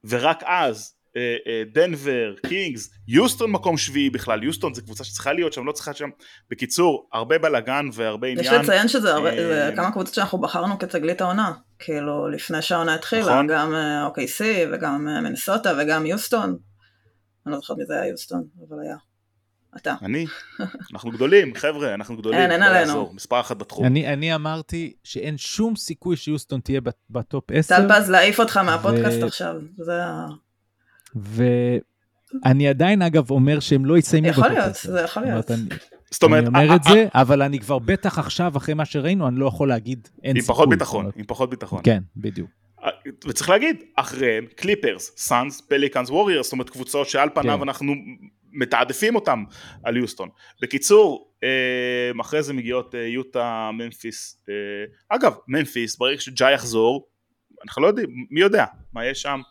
[0.04, 5.54] ורק אז אה, אה, דנבר, קינגס, יוסטון מקום שביעי בכלל, יוסטון זה קבוצה שצריכה להיות
[5.54, 6.10] שם, לא צריכה שם.
[6.50, 8.46] בקיצור, הרבה בלאגן והרבה עניין.
[8.46, 13.24] יש לציין שזה הרבה, זה כמה קבוצות שאנחנו בחרנו כתגלית העונה, כאילו לפני שהעונה התחילה,
[13.24, 13.48] נכון.
[13.48, 13.74] גם
[14.08, 16.58] OKC וגם מנסוטה וגם יוסטון.
[17.46, 18.96] אני לא זוכרת מי זה היה יוסטון, אבל היה.
[19.78, 19.96] אתה.
[20.02, 20.26] אני?
[20.94, 22.40] אנחנו גדולים, חבר'ה, אנחנו גדולים.
[22.40, 23.12] אין, אין עלינו.
[23.14, 23.86] מספר אחת בתחום.
[23.86, 27.76] אני, אני אמרתי שאין שום סיכוי שיוסטון תהיה בטופ 10.
[27.76, 29.26] טל פז להעיף אותך מהפודקאסט ו...
[29.26, 30.28] עכשיו, זה ה...
[31.16, 34.52] ואני עדיין אגב אומר שהם לא יסיימו בטופ 10.
[34.52, 35.52] יכול להיות, זה יכול להיות.
[36.12, 39.40] זאת אומרת, אני אומר את זה, אבל אני כבר בטח עכשיו, אחרי מה שראינו, אני
[39.40, 40.42] לא יכול להגיד אין סיכוי.
[40.42, 41.82] עם פחות ביטחון, עם פחות ביטחון.
[41.84, 42.50] כן, בדיוק.
[43.28, 47.62] וצריך להגיד, אחריהם קליפרס, סאנס, פליקאנס, ווריורס, זאת אומרת קבוצות שעל פניו כן.
[47.62, 47.94] אנחנו
[48.58, 49.44] מתעדפים אותם
[49.84, 50.30] על יוסטון.
[50.62, 54.56] בקיצור, אה, אחרי זה מגיעות אה, יוטה, ממפיס, אה,
[55.10, 57.08] אגב, ממפיס, ברגע שג'אי יחזור,
[57.64, 59.42] אנחנו לא יודעים, מי יודע מה יש שם,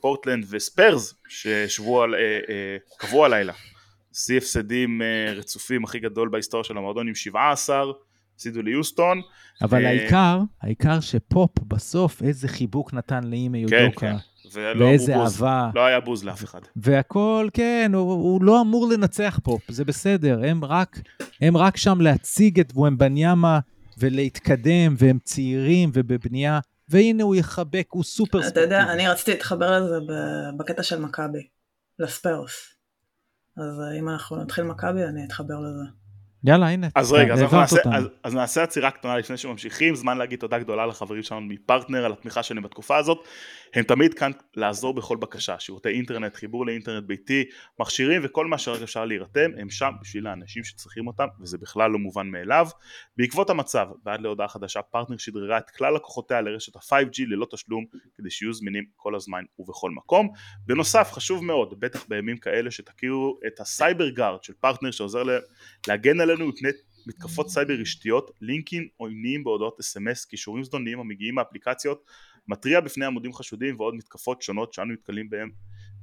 [0.00, 2.14] פורטלנד וספיירס ששבו על,
[2.98, 3.52] קבעו הלילה.
[4.12, 5.02] שיא הפסדים
[5.36, 7.84] רצופים הכי גדול בהיסטוריה של המועדון עם 17,
[8.34, 9.20] הפסידו ליוסטון.
[9.62, 14.00] אבל העיקר, העיקר שפופ בסוף איזה חיבוק נתן לאימא יודוקה.
[14.00, 14.16] כן, כן.
[14.52, 15.70] ולא ואיזה אהבה.
[15.74, 16.60] לא היה בוז לאף אחד.
[16.76, 20.40] והכל, כן, הוא, הוא לא אמור לנצח פה, זה בסדר.
[20.44, 21.00] הם רק,
[21.40, 23.58] הם רק שם להציג את וומבניאמה
[23.98, 28.50] ולהתקדם, והם צעירים ובבנייה, והנה הוא יחבק, הוא סופר ספורטיבי.
[28.50, 29.98] אתה יודע, אני רציתי להתחבר לזה
[30.58, 31.48] בקטע של מכבי,
[31.98, 32.74] לספרס.
[33.56, 35.99] אז אם אנחנו נתחיל מכבי, אני אתחבר לזה.
[36.44, 36.88] יאללה הנה.
[36.94, 40.86] אז רגע, אז, נעשה, אז, אז נעשה עצירה קטנה לפני שממשיכים, זמן להגיד תודה גדולה
[40.86, 43.18] לחברים שלנו מפרטנר על התמיכה שלהם בתקופה הזאת.
[43.74, 47.44] הם תמיד כאן לעזור בכל בקשה, שירותי אינטרנט, חיבור לאינטרנט ביתי,
[47.80, 51.98] מכשירים וכל מה שרק אפשר להירתם, הם שם בשביל האנשים שצריכים אותם וזה בכלל לא
[51.98, 52.66] מובן מאליו.
[53.16, 57.84] בעקבות המצב ועד להודעה חדשה פרטנר שדררה את כלל לקוחותיה לרשת ה-5G ללא תשלום
[58.14, 60.28] כדי שיהיו זמינים כל הזמן ובכל מקום.
[60.66, 65.22] בנוסף חשוב מאוד, בטח בימים כאלה שתכירו את הסייבר גארד של פרטנר שעוזר
[65.88, 66.68] להגן עלינו מפני
[67.06, 72.04] מתקפות סייבר רשתיות, לינקים עוינים בהודעות אס.אם.אס, קישורים זדוניים המגיעים מאפליקציות
[72.48, 75.50] מתריע בפני עמודים חשודים ועוד מתקפות שונות שאנו נתקלים בהם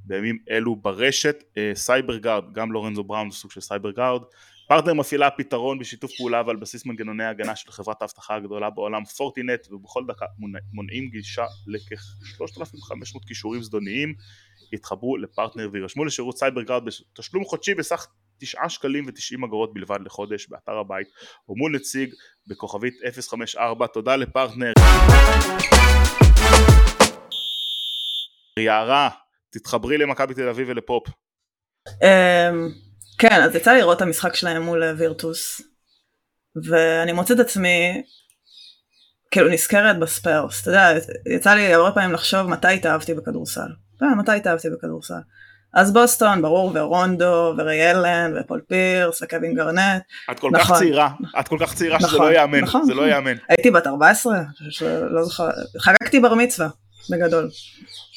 [0.03, 1.43] בימים אלו ברשת.
[1.73, 4.21] סייבר גארד, גם לורנזו בראון זה סוג של סייבר גארד
[4.67, 9.67] פרטנר מפעילה פתרון בשיתוף פעולה ועל בסיס מנגנוני הגנה של חברת האבטחה הגדולה בעולם פורטינט
[9.71, 10.25] ובכל דקה
[10.73, 14.13] מונעים גישה לכ-3500 קישורים זדוניים
[14.71, 18.07] התחברו לפרטנר והירשמו לשירות סייבר גארד בתשלום חודשי בסך
[18.39, 21.07] 9 שקלים ו-90 אגורות בלבד לחודש באתר הבית
[21.49, 22.13] או מול נציג
[22.47, 22.93] בכוכבית
[23.29, 24.71] 054 תודה לפרטנר
[28.59, 29.09] יערה,
[29.49, 31.07] תתחברי למכבי תל אביב ולפופ.
[31.87, 32.69] אמ,
[33.19, 35.61] כן, אז יצא לראות את המשחק שלהם מול וירטוס,
[36.69, 38.03] ואני מוצאת עצמי
[39.31, 40.89] כאילו נזכרת בספיירס, אתה יודע,
[41.35, 43.69] יצא לי הרבה פעמים לחשוב מתי התאהבתי בכדורסל.
[44.03, 45.21] אה, מתי התאהבתי בכדורסל?
[45.73, 50.01] אז בוסטון, ברור, ורונדו, וריי אלן, ופול פירס, וקווין גארנט.
[50.31, 50.75] את כל נכון.
[50.75, 51.09] כך צעירה,
[51.39, 53.35] את כל כך צעירה נכון, שזה לא ייאמן, נכון, זה לא ייאמן.
[53.49, 54.41] הייתי בת 14,
[55.11, 55.49] לא זוכר,
[55.79, 56.67] חגגתי בר מצווה,
[57.09, 57.49] בגדול.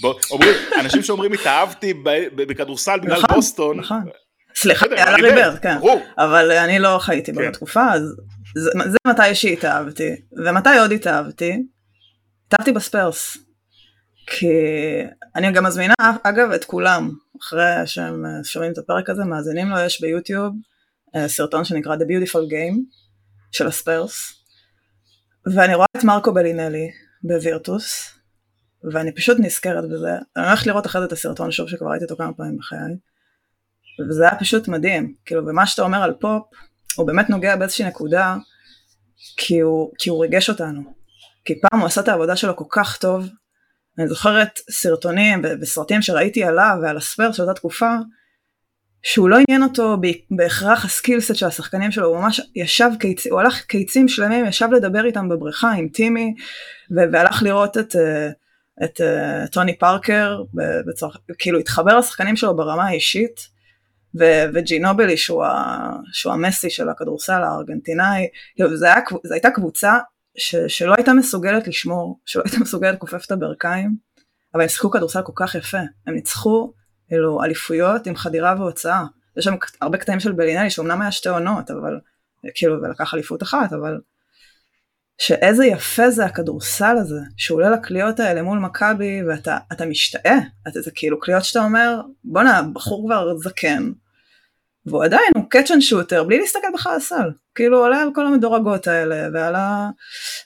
[0.00, 1.94] בוא, אומרים, אנשים שאומרים התאהבתי
[2.36, 3.78] בכדורסל בגלל נכון, בוסטון.
[3.78, 4.04] נכון.
[4.54, 5.78] סליחה, על הריבר, כן.
[5.78, 6.00] ברור.
[6.18, 7.48] אבל אני לא חייתי כן.
[7.48, 8.16] בתקופה, אז
[8.54, 10.10] זה, זה מתי שהתאהבתי.
[10.46, 11.62] ומתי עוד התאהבתי?
[12.46, 13.36] התאהבתי בספרס.
[14.26, 14.46] כי
[15.36, 17.10] אני גם מזמינה, אגב, את כולם,
[17.42, 20.54] אחרי שהם שומעים את הפרק הזה, מאזינים לו, יש ביוטיוב
[21.16, 22.76] אה, סרטון שנקרא The Beautiful Game
[23.52, 24.32] של הספרס.
[25.54, 26.90] ואני רואה את מרקו בלינלי
[27.22, 28.14] בווירטוס,
[28.92, 30.12] ואני פשוט נזכרת בזה.
[30.36, 32.96] אני הולכת לראות אחרי זה את הסרטון שוב שכבר ראיתי אותו כמה פעמים בחיי.
[34.08, 35.14] וזה היה פשוט מדהים.
[35.24, 36.42] כאילו, ומה שאתה אומר על פופ,
[36.96, 38.36] הוא באמת נוגע באיזושהי נקודה,
[39.36, 40.80] כי הוא, כי הוא ריגש אותנו.
[41.44, 43.28] כי פעם הוא עשה את העבודה שלו כל כך טוב.
[44.00, 47.90] אני זוכרת סרטונים וסרטים שראיתי עליו ועל הספיירס של אותה תקופה,
[49.02, 49.96] שהוא לא עניין אותו
[50.30, 53.26] בהכרח ה skillset של השחקנים שלו, הוא ממש ישב, קיצ...
[53.26, 56.34] הוא הלך קיצים שלמים, ישב לדבר איתם בבריכה עם טימי,
[56.90, 58.30] והלך לראות את, אה,
[58.84, 60.42] את אה, טוני פארקר,
[60.86, 61.12] בצור...
[61.38, 63.40] כאילו התחבר לשחקנים שלו ברמה האישית,
[64.18, 68.28] ו- וג'ינובלי שהוא, ה- שהוא המסי של הכדורסל הארגנטינאי,
[68.74, 68.86] זו
[69.30, 69.98] הייתה קבוצה
[70.40, 73.96] ש- שלא הייתה מסוגלת לשמור, שלא הייתה מסוגלת לכופף את הברכיים,
[74.54, 76.72] אבל הם שיחקו כדורסל כל כך יפה, הם ניצחו
[77.12, 79.04] אלו אליפויות עם חדירה והוצאה,
[79.36, 81.98] יש שם הרבה קטעים של בלינלי שאומנם היה שתי עונות, אבל
[82.54, 84.00] כאילו ולקח אליפות אחת, אבל
[85.18, 90.38] שאיזה יפה זה הכדורסל הזה, שהוא עולה לקליעות האלה מול מכבי ואתה משתאה,
[90.68, 93.92] אתה, זה כאילו קליעות שאתה אומר, בואנה, בחור כבר זקן,
[94.86, 98.86] והוא עדיין, הוא אנד שוטר, בלי להסתכל בכלל על הסל, כאילו עולה על כל המדורגות
[98.86, 99.90] האלה, ועל, ה,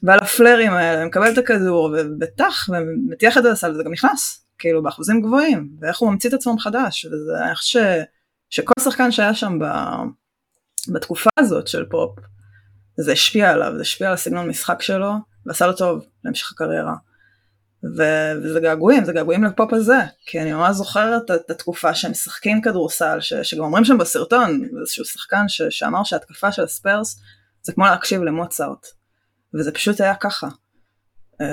[0.02, 4.82] ועל הפלרים האלה, מקבל את הכדור, ובטח, ומטיח את זה לסל, וזה גם נכנס, כאילו
[4.82, 8.06] באחוזים גבוהים, ואיך הוא ממציא את עצמו מחדש, וזה, אני חושבת
[8.50, 9.64] שכל שחקן שהיה שם ב,
[10.92, 12.18] בתקופה הזאת של פופ,
[12.96, 15.12] זה השפיע עליו, זה השפיע על הסגנון משחק שלו,
[15.46, 16.94] ועשה לו טוב להמשך הקריירה.
[17.96, 22.62] ו- וזה געגועים, זה געגועים לפופ הזה, כי אני ממש זוכרת את התקופה שהם משחקים
[22.62, 27.20] כדורסל, ש- שגם אומרים שם בסרטון, איזשהו שחקן ש- שאמר שההתקפה של הספיירס
[27.62, 28.86] זה כמו להקשיב למוצרט,
[29.54, 30.48] וזה פשוט היה ככה.
[31.34, 31.46] Uh,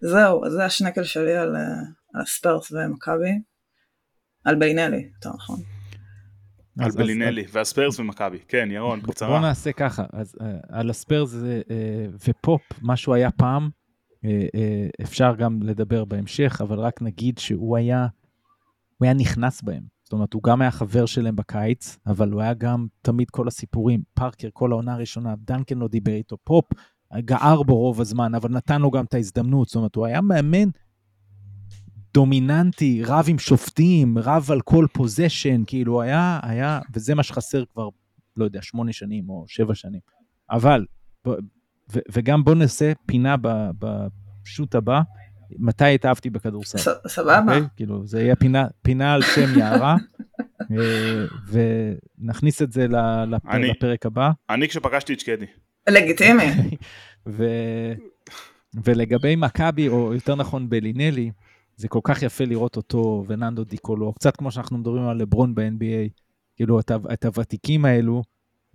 [0.00, 1.58] זהו, זה השנקל שלי על, uh,
[2.14, 3.40] על הספיירס ומכבי,
[4.44, 5.60] על בלינלי, יותר נכון.
[6.78, 9.28] על בלינלי, והספיירס ומכבי, כן, ירון, בקצרה.
[9.28, 11.34] בוא נעשה ככה, אז אה, על הספיירס
[12.28, 13.70] ופופ, משהו היה פעם,
[15.02, 18.06] אפשר גם לדבר בהמשך, אבל רק נגיד שהוא היה,
[18.98, 19.82] הוא היה נכנס בהם.
[20.04, 24.02] זאת אומרת, הוא גם היה חבר שלהם בקיץ, אבל הוא היה גם תמיד כל הסיפורים,
[24.14, 26.64] פארקר כל העונה הראשונה, דנקן לא דיבר איתו, פופ
[27.18, 30.68] גער בו רוב הזמן, אבל נתן לו גם את ההזדמנות, זאת אומרת, הוא היה מאמן
[32.14, 37.88] דומיננטי, רב עם שופטים, רב על כל possession, כאילו היה, היה, וזה מה שחסר כבר,
[38.36, 40.00] לא יודע, שמונה שנים או שבע שנים.
[40.50, 40.86] אבל,
[41.92, 43.36] ו- וגם בוא נעשה פינה
[43.78, 45.00] בשו"ת הבא,
[45.58, 46.78] מתי התאהבתי בכדורסל.
[47.06, 47.38] סבבה.
[47.38, 47.40] Okay?
[47.40, 47.62] אוקיי?
[47.76, 49.96] כאילו, זה יהיה פינה, פינה על שם יערה,
[50.78, 51.24] אה,
[52.18, 52.86] ונכניס את זה
[53.26, 53.46] לפ...
[53.46, 54.30] אני, לפרק הבא.
[54.50, 55.46] אני כשפגשתי את שקדי.
[55.88, 56.44] לגיטימי.
[57.26, 57.44] ו...
[58.84, 61.30] ולגבי מכבי, או יותר נכון בלינלי,
[61.76, 66.08] זה כל כך יפה לראות אותו וננדו דיקולו, קצת כמו שאנחנו מדברים על לברון ב-NBA,
[66.56, 68.22] כאילו את, את הוותיקים האלו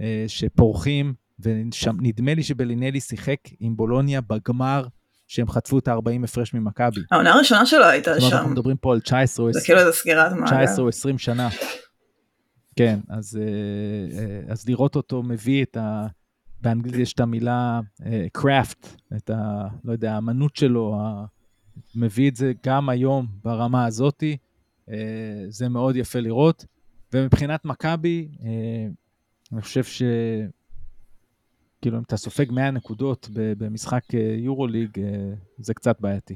[0.01, 4.87] אה, שפורחים ונדמה לי שבלינלי שיחק עם בולוניה בגמר
[5.27, 7.01] שהם חטפו את ה-40 הפרש ממכבי.
[7.11, 8.35] העונה הראשונה שלו הייתה שם.
[8.35, 9.61] אנחנו מדברים פה על 19 או 20.
[9.61, 10.45] זה כאילו איזה סגירת מעגל.
[10.45, 11.49] 19 או 20 שנה.
[12.75, 16.07] כן, אז, אה, אה, אז לראות אותו מביא את ה...
[16.61, 17.79] באנגלית יש את המילה
[18.33, 19.67] קראפט, uh, את ה...
[19.83, 21.25] לא יודע, האמנות שלו, ה...
[21.95, 24.37] מביא את זה גם היום ברמה הזאתי,
[25.49, 26.65] זה מאוד יפה לראות.
[27.13, 28.27] ומבחינת מכבי,
[29.53, 30.01] אני חושב ש...
[31.81, 34.03] כאילו, אם אתה סופג 100 נקודות במשחק
[34.37, 35.09] יורוליג, אה, אה,
[35.57, 36.35] זה קצת בעייתי.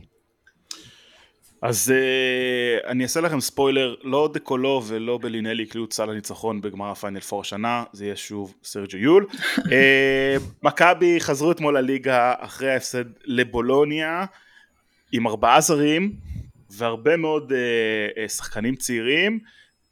[1.62, 6.92] אז uh, אני אעשה לכם ספוילר, לא דקולו ולא בלינלי יקלו את סל הניצחון בגמר
[6.92, 9.28] הפיינל פור השנה, זה יהיה שוב סרג'ו יול.
[9.58, 9.62] uh,
[10.64, 14.26] מכבי חזרו אתמול לליגה אחרי ההפסד לבולוניה,
[15.12, 16.16] עם ארבעה זרים
[16.70, 17.56] והרבה מאוד uh,
[18.26, 19.40] uh, שחקנים צעירים,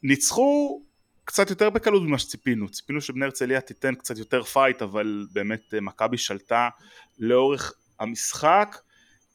[0.04, 0.82] ניצחו
[1.30, 5.82] קצת יותר בקלות ממה שציפינו, ציפינו שבני הרצליה תיתן קצת יותר פייט אבל באמת אה,
[5.82, 6.69] מכבי שלטה
[7.19, 8.77] לאורך המשחק.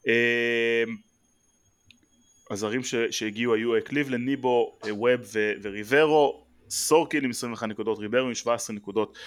[0.07, 0.83] אה,
[2.51, 2.81] הזרים
[3.11, 5.21] שהגיעו היו אה, קליבלנד, ניבו, ווב
[5.61, 9.17] וריברו, סורקין עם 21 נקודות, ריברו עם 17 נקודות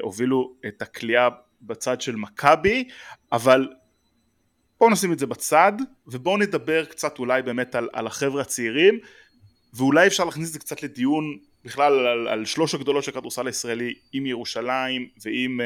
[0.00, 1.28] הובילו את הקליעה
[1.62, 2.88] בצד של מכבי.
[3.32, 3.68] אבל
[4.80, 5.72] בואו נשים את זה בצד
[6.06, 8.98] ובואו נדבר קצת אולי באמת על, על החבר'ה הצעירים
[9.74, 13.94] ואולי אפשר להכניס את זה קצת לדיון בכלל על, על שלוש הגדולות של הכדורסל הישראלי
[14.12, 15.60] עם ירושלים ועם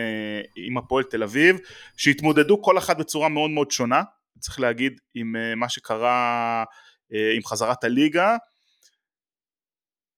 [0.56, 1.56] עם הפועל תל אביב
[1.96, 4.02] שהתמודדו כל אחת בצורה מאוד מאוד שונה
[4.38, 6.64] צריך להגיד עם מה שקרה
[7.10, 8.36] עם חזרת הליגה.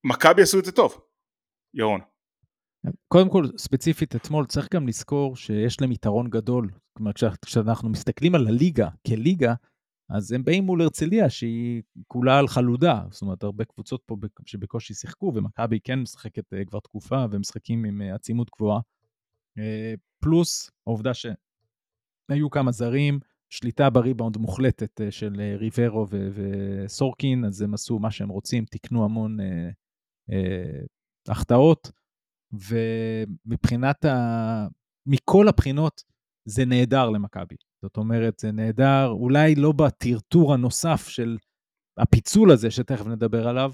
[0.04, 1.00] מכבי עשו את זה טוב
[1.74, 2.00] ירון.
[3.08, 6.70] קודם כל ספציפית אתמול צריך גם לזכור שיש להם יתרון גדול.
[6.92, 7.12] כלומר
[7.44, 9.54] כשאנחנו מסתכלים על הליגה כליגה
[10.10, 14.94] אז הם באים מול הרצליה שהיא כולה על חלודה, זאת אומרת הרבה קבוצות פה שבקושי
[14.94, 18.80] שיחקו, ומכבי כן משחקת אה, כבר תקופה ומשחקים עם אה, עצימות גבוהה.
[19.58, 23.20] אה, פלוס העובדה שהיו כמה זרים,
[23.52, 29.36] שליטה בריבאונד מוחלטת של ריברו וסורקין, אז הם עשו מה שהם רוצים, תיקנו המון
[31.28, 31.90] החטאות,
[32.52, 34.66] ומבחינת ה...
[35.06, 36.02] מכל הבחינות
[36.44, 37.56] זה נהדר למכבי.
[37.82, 41.36] זאת אומרת, זה נהדר, אולי לא בטרטור הנוסף של
[41.98, 43.72] הפיצול הזה, שתכף נדבר עליו,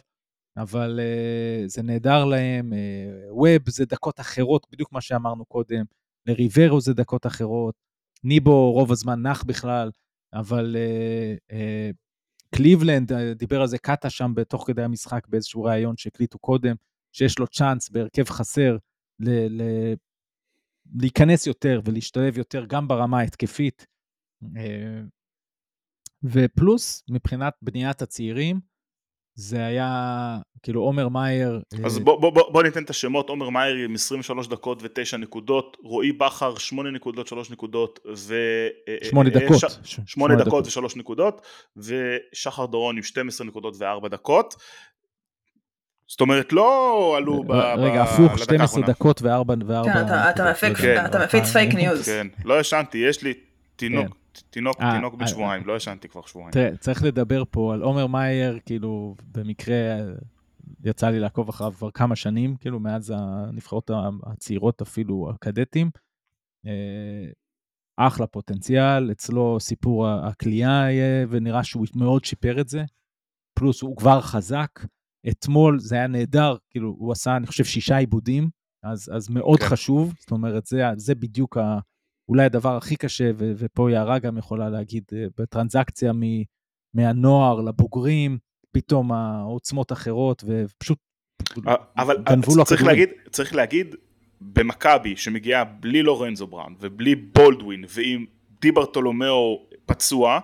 [0.56, 2.72] אבל uh, זה נהדר להם.
[3.30, 5.84] ווב uh, זה דקות אחרות, בדיוק מה שאמרנו קודם,
[6.26, 7.74] לריברו זה דקות אחרות,
[8.24, 9.90] ניבו רוב הזמן נח בכלל,
[10.34, 11.96] אבל uh, uh,
[12.54, 16.74] קליבלנד, דיבר על זה קאטה שם בתוך כדי המשחק באיזשהו ראיון שהקליטו קודם,
[17.12, 18.76] שיש לו צ'אנס בהרכב חסר
[19.20, 19.94] ל- ל-
[21.00, 23.86] להיכנס יותר ולהשתלב יותר גם ברמה ההתקפית.
[24.56, 25.00] אה,
[26.24, 28.60] ופלוס, מבחינת בניית הצעירים,
[29.38, 31.60] זה היה, כאילו, עומר מאייר...
[31.84, 35.76] אז בוא, בוא, בוא, בוא ניתן את השמות, עומר מאייר עם 23 דקות ו-9 נקודות,
[35.82, 38.34] רועי בכר 8 נקודות, 3 נקודות, ו...
[39.02, 39.60] 8 דקות.
[39.84, 40.00] ש...
[40.06, 44.56] 8 דקות ו-3 נקודות, ושחר דורון עם 12 נקודות ו-4 דקות.
[46.08, 47.52] זאת אומרת, לא עלו ב...
[47.52, 49.84] רגע, הפוך, 12 דקות ו-4...
[50.80, 52.04] כן, אתה מפיץ פייק ניוז.
[52.06, 53.34] כן, לא ישנתי, יש לי
[53.76, 54.25] תינוק.
[54.50, 56.52] תינוק, אה, תינוק בן אה, שבועיים, אה, לא ישנתי כבר שבועיים.
[56.52, 59.76] תראה, צריך לדבר פה על עומר מאייר, כאילו, במקרה
[60.84, 63.90] יצא לי לעקוב אחריו כבר כמה שנים, כאילו, מאז הנבחרות
[64.22, 65.90] הצעירות, אפילו הקדטים.
[66.66, 67.30] אה,
[67.96, 72.84] אחלה פוטנציאל, אצלו סיפור הקליעה יהיה, ונראה שהוא מאוד שיפר את זה.
[73.58, 74.70] פלוס הוא כבר חזק.
[75.30, 78.50] אתמול זה היה נהדר, כאילו, הוא עשה, אני חושב, שישה עיבודים,
[78.82, 79.66] אז, אז מאוד כן.
[79.68, 81.78] חשוב, זאת אומרת, זה, זה בדיוק ה...
[82.28, 86.42] אולי הדבר הכי קשה, ו- ופה יערה גם יכולה להגיד, אה, בטרנזקציה מ-
[86.94, 88.38] מהנוער לבוגרים,
[88.72, 90.98] פתאום העוצמות אחרות, ופשוט
[91.68, 93.94] אה, אבל גנבו לו צריך להגיד, צריך להגיד,
[94.40, 98.26] במכבי שמגיעה בלי לורנזו בראון ובלי בולדווין ועם
[98.60, 100.40] דיברטולומיאו פצוע,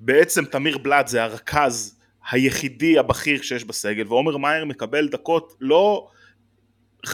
[0.00, 2.00] בעצם תמיר בלאט זה הרכז
[2.30, 6.08] היחידי הבכיר שיש בסגל, ועומר מאייר מקבל דקות לא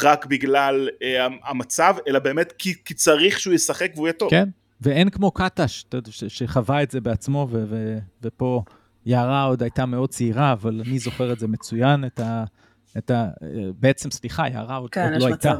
[0.02, 4.30] רק בגלל אה, המצב, אלא באמת כי, כי צריך שהוא ישחק והוא יהיה טוב.
[4.30, 4.48] כן,
[4.80, 5.84] ואין כמו קטש,
[6.28, 8.62] שחווה את זה בעצמו, ו, ו, ופה
[9.06, 12.44] יערה עוד הייתה מאוד צעירה, אבל אני זוכר את זה מצוין, את ה...
[12.98, 13.28] את ה
[13.80, 15.54] בעצם, סליחה, יערה עוד, כן, עוד לא הייתה.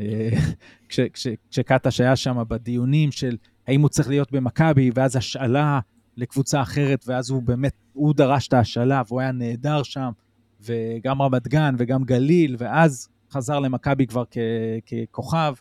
[0.00, 0.30] אה,
[0.88, 5.80] כש, כש, כשקטש היה שם בדיונים של האם הוא צריך להיות במכבי, ואז השאלה
[6.16, 10.10] לקבוצה אחרת, ואז הוא באמת, הוא דרש את ההשאלה, והוא היה נהדר שם,
[10.60, 14.38] וגם רמת גן וגם גליל, ואז חזר למכבי כבר כ,
[14.86, 15.54] ככוכב,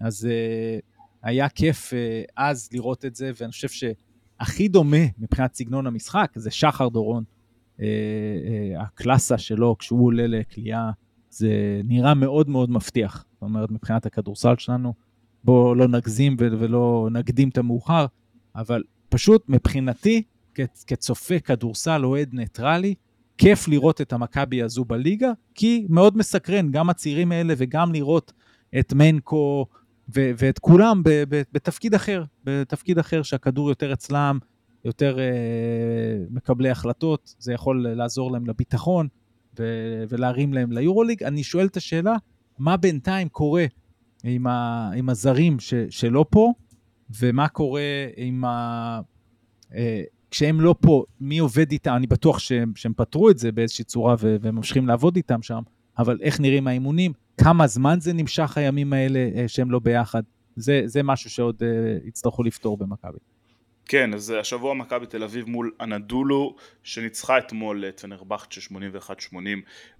[0.00, 0.82] אז uh,
[1.22, 6.50] היה כיף uh, אז לראות את זה, ואני חושב שהכי דומה מבחינת סגנון המשחק זה
[6.50, 7.24] שחר דורון.
[7.76, 7.80] Uh,
[8.78, 10.90] הקלאסה שלו כשהוא עולה לקליעה,
[11.30, 13.24] זה נראה מאוד מאוד מבטיח.
[13.32, 14.94] זאת אומרת, מבחינת הכדורסל שלנו,
[15.44, 18.06] בואו לא נגזים ולא נקדים את המאוחר,
[18.56, 20.22] אבל פשוט מבחינתי,
[20.86, 22.94] כצופה כדורסל אוהד ניטרלי,
[23.38, 28.32] כיף לראות את המכבי הזו בליגה, כי מאוד מסקרן, גם הצעירים האלה וגם לראות
[28.78, 29.66] את מנקו
[30.14, 34.38] ו- ואת כולם ב- ב- בתפקיד אחר, בתפקיד אחר שהכדור יותר אצלם,
[34.84, 35.24] יותר אה,
[36.30, 39.08] מקבלי החלטות, זה יכול לעזור להם לביטחון
[39.58, 41.22] ו- ולהרים להם ליורוליג.
[41.22, 42.16] אני שואל את השאלה,
[42.58, 43.64] מה בינתיים קורה
[44.24, 46.52] עם, ה- עם הזרים ש- שלא פה,
[47.20, 47.82] ומה קורה
[48.16, 49.00] עם ה...
[49.74, 51.94] אה, כשהם לא פה, מי עובד איתם?
[51.96, 55.60] אני בטוח שהם, שהם פתרו את זה באיזושהי צורה והם ממשיכים לעבוד איתם שם,
[55.98, 57.12] אבל איך נראים האימונים?
[57.40, 60.22] כמה זמן זה נמשך הימים האלה אה, שהם לא ביחד?
[60.56, 63.18] זה, זה משהו שעוד uh, יצטרכו לפתור במכבי.
[63.86, 68.60] כן, אז השבוע מכבי תל אביב מול אנדולו, שניצחה אתמול את פנרבכצ'ה
[69.30, 69.36] 81-80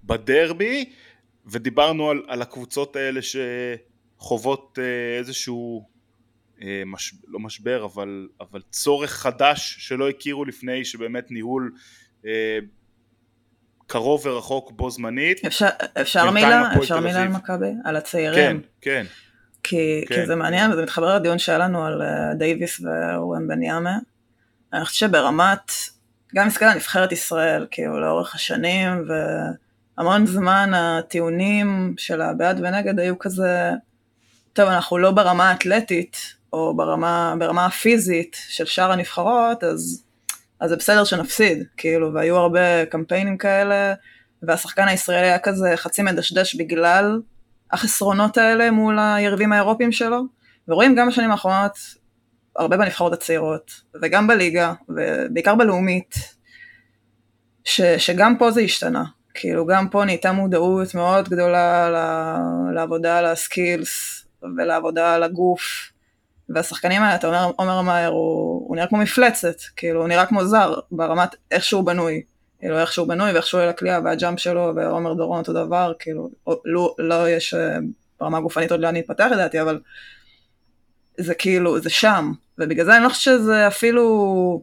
[0.05, 0.85] בדרבי,
[1.47, 5.96] ודיברנו על, על הקבוצות האלה שחוות uh, איזשהו אה,
[6.87, 11.73] מש, לא משבר אבל, אבל צורך חדש שלא הכירו לפני שבאמת ניהול
[12.27, 12.59] אה,
[13.87, 15.45] קרוב ורחוק בו זמנית.
[15.45, 15.69] אפשר,
[16.01, 16.77] אפשר מילה?
[16.77, 17.71] אפשר מילה על מכבי?
[17.85, 18.61] על הצעירים?
[18.61, 19.07] כן, כן.
[19.63, 20.15] כי, כן.
[20.15, 23.99] כי זה מעניין וזה מתחבר לדיון שהיה לנו על אה, דייוויס ואורן בן יאמה.
[24.73, 25.73] אני חושבת שברמת,
[26.35, 29.05] גם מסתכל על נבחרת ישראל, כאילו לאורך השנים
[29.99, 33.71] והמון זמן הטיעונים של הבעד ונגד היו כזה,
[34.53, 40.05] טוב אנחנו לא ברמה האתלטית או ברמה, ברמה הפיזית של שאר הנבחרות, אז,
[40.61, 43.95] אז זה בסדר שנפסיד, כאילו, והיו הרבה קמפיינים כאלה,
[44.43, 47.21] והשחקן הישראלי היה כזה חצי מדשדש בגלל
[47.73, 50.23] החסרונות האלה מול היריבים האירופיים שלו,
[50.69, 51.79] ורואים גם בשנים האחרונות
[52.57, 53.71] הרבה בנבחרות הצעירות,
[54.03, 56.15] וגם בליגה, ובעיקר בלאומית,
[57.65, 59.05] ש, שגם פה זה השתנה.
[59.35, 61.91] כאילו גם פה נהייתה מודעות מאוד גדולה
[62.75, 64.25] לעבודה על הסקילס
[64.57, 65.91] ולעבודה על הגוף
[66.49, 70.45] והשחקנים האלה, אתה אומר, עומר מאייר, הוא, הוא נראה כמו מפלצת, כאילו, הוא נראה כמו
[70.45, 72.23] זר, ברמת איך שהוא בנוי.
[72.59, 76.31] כאילו, איך שהוא בנוי ואיך שהוא אל הקליעה, והג'אמפ שלו, ועומר דורון אותו דבר, כאילו,
[76.65, 77.79] לא, לא יש אה,
[78.21, 79.81] ברמה גופנית עוד לאן להתפתח לדעתי, אבל
[81.19, 82.33] זה כאילו, זה שם.
[82.59, 84.63] ובגלל זה אני לא חושבת שזה אפילו...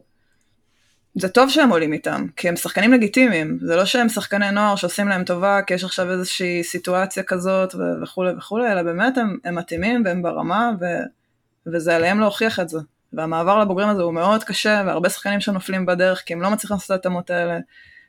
[1.14, 5.08] זה טוב שהם עולים איתם, כי הם שחקנים לגיטימיים, זה לא שהם שחקני נוער שעושים
[5.08, 10.02] להם טובה, כי יש עכשיו איזושהי סיטואציה כזאת וכולי וכולי, אלא באמת הם, הם מתאימים
[10.04, 10.84] והם ברמה, ו...
[11.72, 12.78] וזה עליהם להוכיח את זה.
[13.12, 16.86] והמעבר לבוגרים הזה הוא מאוד קשה, והרבה שחקנים שנופלים בדרך, כי הם לא מצליחים לעשות
[16.86, 17.58] את ההתאמות האלה.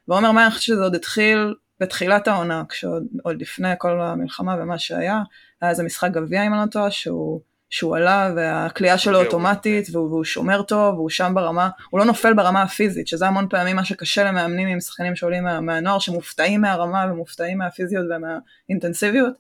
[0.08, 5.22] ועומר מאי, אני חושבת שזה עוד התחיל בתחילת העונה, כשעוד לפני כל המלחמה ומה שהיה,
[5.62, 10.10] היה איזה משחק גביע, אם אני לא טועה, שהוא, שהוא עלה והכלייה שלו אוטומטית והוא,
[10.10, 13.86] והוא שומר טוב והוא שם ברמה, הוא לא נופל ברמה הפיזית, שזה המון פעמים מה
[13.86, 19.34] שקשה למאמנים עם שחקנים שעולים מה, מהנוער, שמופתעים מהרמה ומופתעים מהפיזיות ומהאינטנסיביות,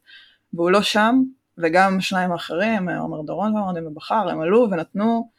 [0.53, 1.21] והוא לא שם,
[1.57, 5.29] וגם שניים האחרים, עומר דורון ועומר ובכר, הם עלו ונתנו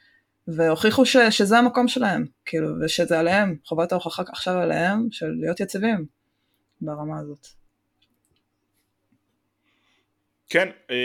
[0.49, 6.07] והוכיחו ש, שזה המקום שלהם, כאילו, ושזה עליהם, חובת ההוכחה עכשיו עליהם, של להיות יציבים
[6.81, 7.47] ברמה הזאת.
[10.49, 10.97] כן, אה,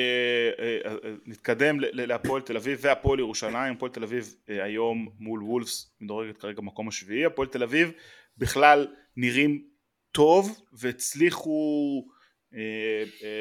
[0.60, 6.38] אה, אה, נתקדם להפועל תל אביב והפועל ירושלים, הפועל תל אביב היום מול וולפס מדורגת
[6.38, 7.92] כרגע במקום השביעי, הפועל תל אביב
[8.38, 8.88] בכלל
[9.18, 9.64] נראים
[10.12, 12.04] טוב והצליחו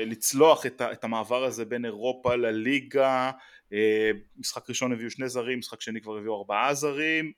[0.07, 3.31] לצלוח את המעבר הזה בין אירופה לליגה,
[4.37, 7.33] משחק ראשון הביאו שני זרים, משחק שני כבר הביאו ארבעה זרים,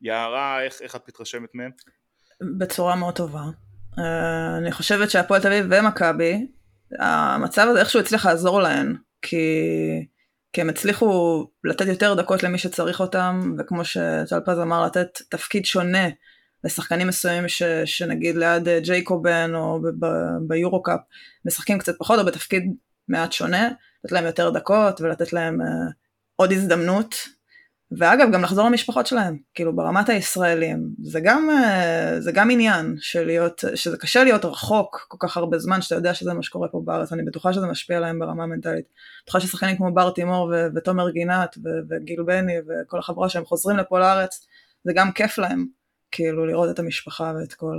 [0.00, 1.70] יערה איך, איך את מתרשמת מהם?
[2.58, 3.42] בצורה מאוד טובה,
[4.58, 6.46] אני חושבת שהפועל תל אביב ומכבי
[7.00, 9.46] המצב הזה איכשהו הצליח לעזור להן, כי,
[10.52, 15.64] כי הם הצליחו לתת יותר דקות למי שצריך אותם, וכמו שטל פז אמר, לתת תפקיד
[15.64, 16.08] שונה
[16.64, 19.80] לשחקנים מסוימים ש, שנגיד ליד ג'ייקובן או
[20.48, 21.00] ביורו-קאפ
[21.44, 22.74] משחקים קצת פחות או בתפקיד
[23.08, 23.68] מעט שונה,
[24.04, 25.64] לתת להם יותר דקות ולתת להם uh,
[26.36, 27.14] עוד הזדמנות.
[27.98, 33.24] ואגב, גם לחזור למשפחות שלהם, כאילו ברמת הישראלים, זה גם, אה, זה גם עניין של
[33.26, 36.82] להיות, שזה קשה להיות רחוק כל כך הרבה זמן, שאתה יודע שזה מה שקורה פה
[36.84, 38.84] בארץ, אני בטוחה שזה משפיע עליהם ברמה המנטלית.
[39.22, 43.76] בטוחה ששחקנים כמו בר תימור ו- ותומר גינת ו- וגיל בני וכל החבורה שהם חוזרים
[43.76, 44.46] לפה לארץ,
[44.84, 45.66] זה גם כיף להם,
[46.14, 47.78] כאילו לראות את המשפחה ואת כל.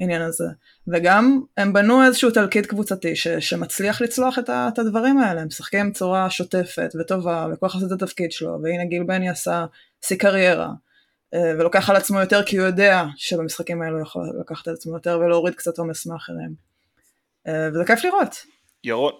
[0.00, 0.44] העניין הזה.
[0.88, 5.46] וגם הם בנו איזשהו תלכיד קבוצתי ש, שמצליח לצלוח את, ה, את הדברים האלה, הם
[5.46, 9.66] משחקים בצורה שוטפת וטובה וכל אחד עושה את התפקיד שלו, והנה גיל בני עשה
[10.04, 10.70] שיא קריירה,
[11.34, 14.94] אה, ולוקח על עצמו יותר כי הוא יודע שבמשחקים האלו הוא יכול לקחת על עצמו
[14.94, 16.54] יותר ולהוריד קצת עומס מאחרים.
[17.48, 18.36] אה, וזה כיף לראות.
[18.84, 19.12] ירון,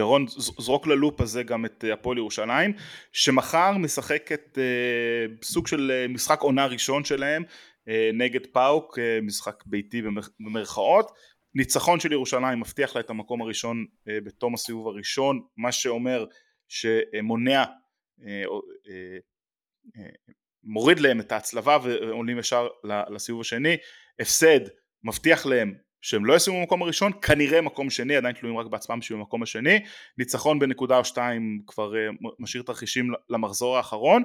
[0.00, 0.26] ירון
[0.58, 2.72] זרוק ללופ הזה גם את אה, הפועל ירושלים
[3.12, 4.58] שמחר משחקת
[5.42, 7.44] סוג של משחק עונה ראשון שלהם
[7.88, 10.02] אה, נגד פאוק, אה, משחק ביתי
[10.40, 11.10] במרכאות.
[11.54, 16.26] ניצחון של ירושלים מבטיח לה את המקום הראשון אה, בתום הסיבוב הראשון, מה שאומר
[16.68, 17.64] שמונע,
[20.64, 23.76] מוריד להם את ההצלבה ועולים ישר לסיבוב השני.
[24.20, 24.60] הפסד
[25.04, 29.18] מבטיח להם שהם לא ישימו במקום הראשון, כנראה מקום שני, עדיין תלויים רק בעצמם בשביל
[29.18, 29.84] המקום השני,
[30.18, 31.92] ניצחון בנקודה או שתיים כבר
[32.38, 34.22] משאיר תרחישים למחזור האחרון,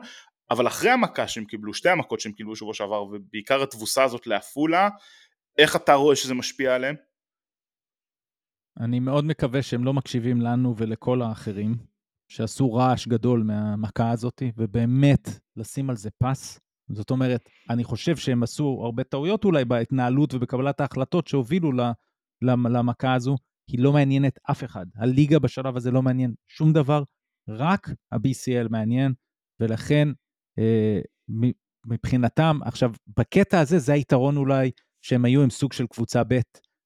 [0.51, 4.89] אבל אחרי המכה שהם קיבלו, שתי המכות שהם קיבלו שבוע שעבר, ובעיקר התבוסה הזאת לעפולה,
[5.57, 6.95] איך אתה רואה שזה משפיע עליהם?
[8.79, 11.75] אני מאוד מקווה שהם לא מקשיבים לנו ולכל האחרים,
[12.27, 16.64] שעשו רעש גדול מהמכה הזאת, ובאמת לשים על זה פס.
[16.89, 21.71] זאת אומרת, אני חושב שהם עשו הרבה טעויות אולי בהתנהלות ובקבלת ההחלטות שהובילו
[22.41, 23.35] למכה הזו,
[23.67, 24.85] היא לא מעניינת אף אחד.
[24.95, 27.03] הליגה בשלב הזה לא מעניין שום דבר,
[27.49, 29.13] רק ה-BCL מעניין,
[29.59, 30.07] ולכן
[30.59, 30.99] אה,
[31.87, 34.71] מבחינתם, עכשיו, בקטע הזה זה היתרון אולי
[35.01, 36.39] שהם היו עם סוג של קבוצה ב',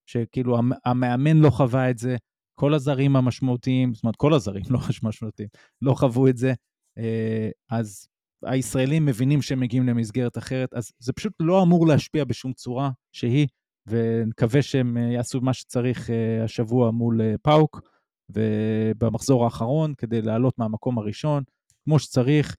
[0.09, 2.15] שכאילו המאמן לא חווה את זה,
[2.59, 5.49] כל הזרים המשמעותיים, זאת אומרת, כל הזרים לא משמעותיים,
[5.81, 6.53] לא חוו את זה,
[6.97, 8.07] אה, אז
[8.43, 13.47] הישראלים מבינים שהם מגיעים למסגרת אחרת, אז זה פשוט לא אמור להשפיע בשום צורה שהיא,
[13.87, 16.09] ונקווה שהם אה, יעשו מה שצריך
[16.43, 17.81] השבוע מול פאוק,
[18.29, 21.43] ובמחזור האחרון, כדי לעלות מהמקום הראשון,
[21.85, 22.55] כמו שצריך,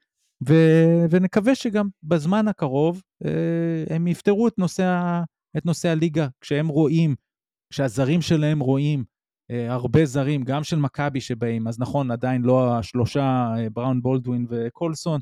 [0.49, 0.55] ו...
[1.11, 5.21] ונקווה שגם בזמן הקרוב אה, הם יפתרו את נושא,
[5.57, 7.15] את נושא הליגה, כשהם רואים,
[7.73, 9.05] כשהזרים שלהם רואים
[9.51, 14.47] אה, הרבה זרים, גם של מכבי שבאים, אז נכון, עדיין לא השלושה, אה, בראון בולדווין
[14.51, 15.21] וקולסון,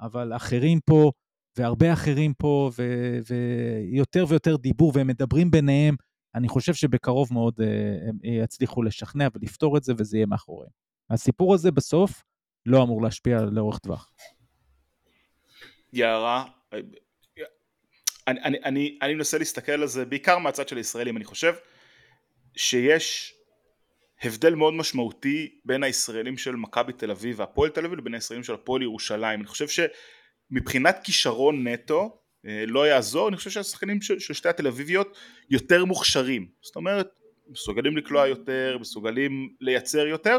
[0.00, 1.12] אבל אחרים פה,
[1.58, 2.82] והרבה אחרים פה, ו...
[3.28, 5.96] ויותר ויותר דיבור, והם מדברים ביניהם,
[6.34, 10.70] אני חושב שבקרוב מאוד אה, הם יצליחו לשכנע ולפתור את זה, וזה יהיה מאחוריהם.
[11.10, 12.22] הסיפור הזה בסוף
[12.66, 14.10] לא אמור להשפיע לאורך טווח.
[15.92, 16.44] יערה
[18.28, 21.54] אני, אני, אני, אני מנסה להסתכל על זה בעיקר מהצד של הישראלים אני חושב
[22.56, 23.34] שיש
[24.22, 28.54] הבדל מאוד משמעותי בין הישראלים של מכבי תל אביב והפועל תל אביב לבין הישראלים של
[28.54, 29.40] הפועל ירושלים.
[29.40, 34.66] אני חושב שמבחינת כישרון נטו אה, לא יעזור אני חושב שהשחקנים של, של שתי התל
[34.66, 35.16] אביביות
[35.50, 36.48] יותר מוכשרים.
[36.62, 37.08] זאת אומרת
[37.48, 40.38] מסוגלים לקלוע יותר מסוגלים לייצר יותר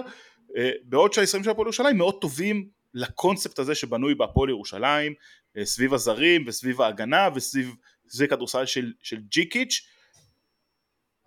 [0.58, 5.14] אה, בעוד שהישראלים של הפועל ירושלים מאוד טובים לקונספט הזה שבנוי בהפועל ירושלים
[5.58, 7.76] אה, סביב הזרים וסביב ההגנה וסביב
[8.06, 9.88] זה כדורסל של, של ג'יקיץ'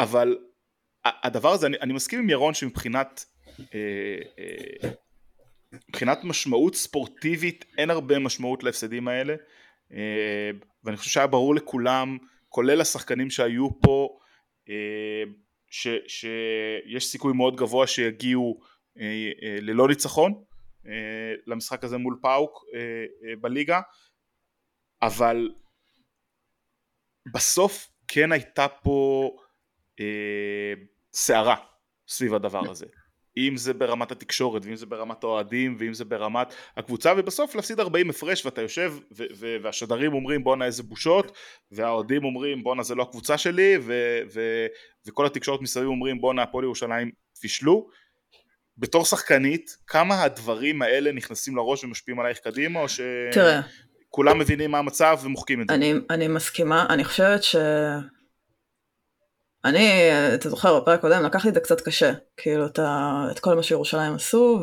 [0.00, 0.36] אבל
[1.04, 3.24] הדבר הזה אני, אני מסכים עם ירון שמבחינת
[3.60, 4.90] אה, אה,
[5.72, 9.34] מבחינת משמעות ספורטיבית אין הרבה משמעות להפסדים האלה.
[9.92, 10.50] אה,
[10.84, 14.18] ואני חושב שהיה ברור לכולם כולל השחקנים שהיו פה
[14.68, 15.22] אה,
[15.70, 18.60] ש, שיש סיכוי מאוד גבוה שיגיעו
[19.62, 20.44] ללא ניצחון
[21.46, 22.64] למשחק הזה מול פאוק
[23.40, 23.80] בליגה.
[25.02, 25.50] אבל
[27.32, 29.30] בסוף כן הייתה פה
[31.14, 31.56] סערה
[32.08, 32.86] סביב הדבר הזה.
[33.36, 38.10] אם זה ברמת התקשורת ואם זה ברמת האוהדים ואם זה ברמת הקבוצה ובסוף להפסיד 40
[38.10, 41.36] הפרש ואתה יושב ו- ו- והשדרים אומרים בואנה איזה בושות
[41.72, 44.66] והאוהדים אומרים בואנה זה לא הקבוצה שלי ו- ו-
[45.06, 47.10] וכל התקשורת מסביב אומרים בואנה הפועל ירושלים
[47.40, 47.88] פישלו
[48.78, 55.18] בתור שחקנית כמה הדברים האלה נכנסים לראש ומשפיעים עלייך קדימה או שכולם מבינים מה המצב
[55.22, 55.74] ומוחקים את זה?
[55.74, 56.86] אני, אני מסכימה.
[56.90, 57.56] אני חושבת ש...
[59.64, 63.38] אני, אתה זוכר, בפרק הקודם לקח לי את זה קצת קשה, כאילו את, ה, את
[63.38, 64.60] כל מה שירושלים עשו,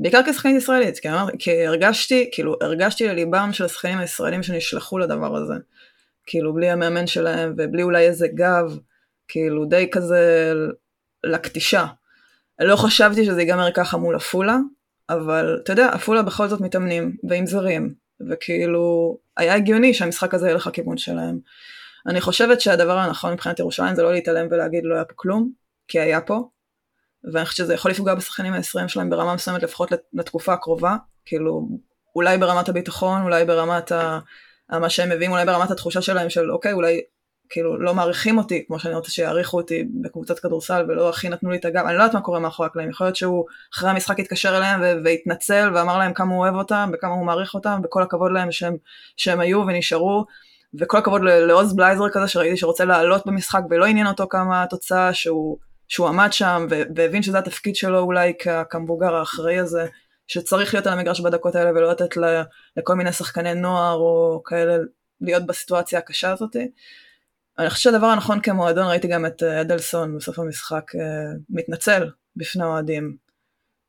[0.00, 5.36] ובעיקר כשחקנית ישראלית, כי, אמר, כי הרגשתי, כאילו הרגשתי לליבם של השחקנים הישראלים שנשלחו לדבר
[5.36, 5.54] הזה,
[6.26, 8.78] כאילו בלי המאמן שלהם ובלי אולי איזה גב,
[9.28, 10.52] כאילו די כזה
[11.24, 11.86] לקטישה.
[12.60, 14.56] לא חשבתי שזה ייגמר ככה מול עפולה,
[15.10, 17.94] אבל אתה יודע, עפולה בכל זאת מתאמנים, ועם זרים,
[18.30, 21.38] וכאילו, היה הגיוני שהמשחק הזה ילך לכיוון שלהם.
[22.06, 25.50] אני חושבת שהדבר הנכון מבחינת ירושלים זה לא להתעלם ולהגיד לא היה פה כלום,
[25.88, 26.48] כי היה פה,
[27.32, 31.68] ואני חושבת שזה יכול לפגוע בשחקנים הישראלים שלהם ברמה מסוימת לפחות לתקופה הקרובה, כאילו
[32.16, 34.18] אולי ברמת הביטחון, אולי ברמת ה...
[34.70, 37.00] מה שהם מביאים, אולי ברמת התחושה שלהם של אוקיי, אולי
[37.50, 41.56] כאילו לא מעריכים אותי כמו שאני רוצה שיעריכו אותי בקבוצת כדורסל ולא הכי נתנו לי
[41.56, 43.44] את הגב, אני לא יודעת מה קורה מאחורי הקלעים, יכול להיות שהוא
[43.74, 47.80] אחרי המשחק התקשר אליהם והתנצל ואמר להם כמה הוא אוהב אותם וכמה הוא מעריך אותם
[47.84, 48.76] וכל הכבוד להם שהם,
[49.16, 50.24] שהם היו ונשארו
[50.78, 55.58] וכל הכבוד לעוז בלייזר כזה שראיתי שרוצה לעלות במשחק ולא עניין אותו כמה התוצאה שהוא,
[55.88, 56.66] שהוא עמד שם
[56.96, 58.32] והבין שזה התפקיד שלו אולי
[58.70, 59.86] כמבוגר האחראי הזה
[60.26, 62.16] שצריך להיות על המגרש בדקות האלה ולא לתת
[62.76, 64.76] לכל מיני שחקני נוער או כאלה
[65.20, 66.56] להיות בסיטואציה הקשה הזאת.
[67.58, 72.64] אני חושבת שהדבר הנכון כמועדון, ראיתי גם את אה, אדלסון בסוף המשחק אה, מתנצל בפני
[72.64, 73.16] האוהדים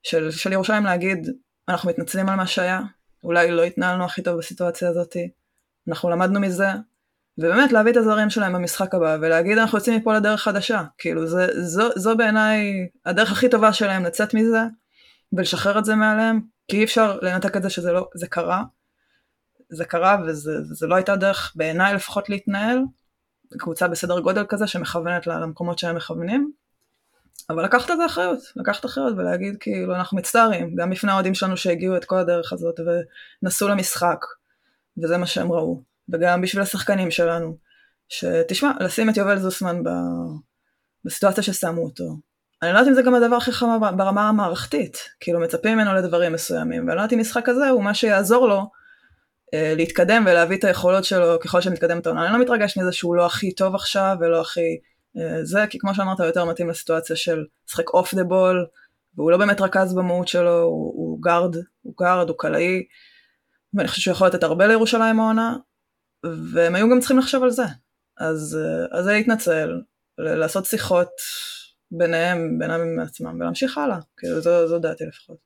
[0.03, 1.27] של, של ירושלים להגיד
[1.69, 2.81] אנחנו מתנצלים על מה שהיה,
[3.23, 5.29] אולי לא התנהלנו הכי טוב בסיטואציה הזאתי,
[5.87, 6.67] אנחנו למדנו מזה,
[7.37, 11.47] ובאמת להביא את הזרים שלהם במשחק הבא ולהגיד אנחנו יוצאים מפה לדרך חדשה, כאילו זה,
[11.61, 14.61] זו, זו בעיניי הדרך הכי טובה שלהם לצאת מזה
[15.33, 18.63] ולשחרר את זה מעליהם, כי אי אפשר לנתק את זה שזה לא, זה קרה,
[19.69, 22.79] זה קרה וזה, לא הייתה דרך בעיניי לפחות להתנהל,
[23.57, 26.51] קבוצה בסדר גודל כזה שמכוונת למקומות שהם מכוונים,
[27.49, 31.57] אבל לקחת את זה אחריות, לקחת אחריות ולהגיד כאילו אנחנו מצטערים, גם בפני האוהדים שלנו
[31.57, 32.79] שהגיעו את כל הדרך הזאת
[33.43, 34.25] ונסעו למשחק,
[35.03, 37.57] וזה מה שהם ראו, וגם בשביל השחקנים שלנו,
[38.09, 39.89] שתשמע, לשים את יובל זוסמן ב...
[41.05, 42.17] בסיטואציה ששמו אותו.
[42.61, 46.33] אני לא יודעת אם זה גם הדבר הכי חמור ברמה המערכתית, כאילו מצפים ממנו לדברים
[46.33, 48.69] מסוימים, ואני לא יודעת אם משחק כזה הוא מה שיעזור לו
[49.53, 52.25] אה, להתקדם ולהביא את היכולות שלו ככל שמתקדם את העונה.
[52.25, 54.79] אני לא מתרגש מזה שהוא לא הכי טוב עכשיו ולא הכי
[55.17, 58.65] אה, זה, כי כמו שאמרת, הוא יותר מתאים לסיטואציה של לשחק off the ball,
[59.17, 62.83] והוא לא באמת רכז במהות שלו, הוא, הוא גארד, הוא גארד, הוא קלעי,
[63.73, 65.57] ואני חושבת שהוא יכול לתת הרבה לירושלים העונה,
[66.53, 67.63] והם היו גם צריכים לחשוב על זה.
[68.17, 68.57] אז,
[68.93, 69.81] אה, זה להתנצל,
[70.17, 71.09] לעשות שיחות
[71.91, 75.37] ביניהם, בינם עצמם, ולהמשיך הלאה, כאילו זו, זו דעתי לפחות.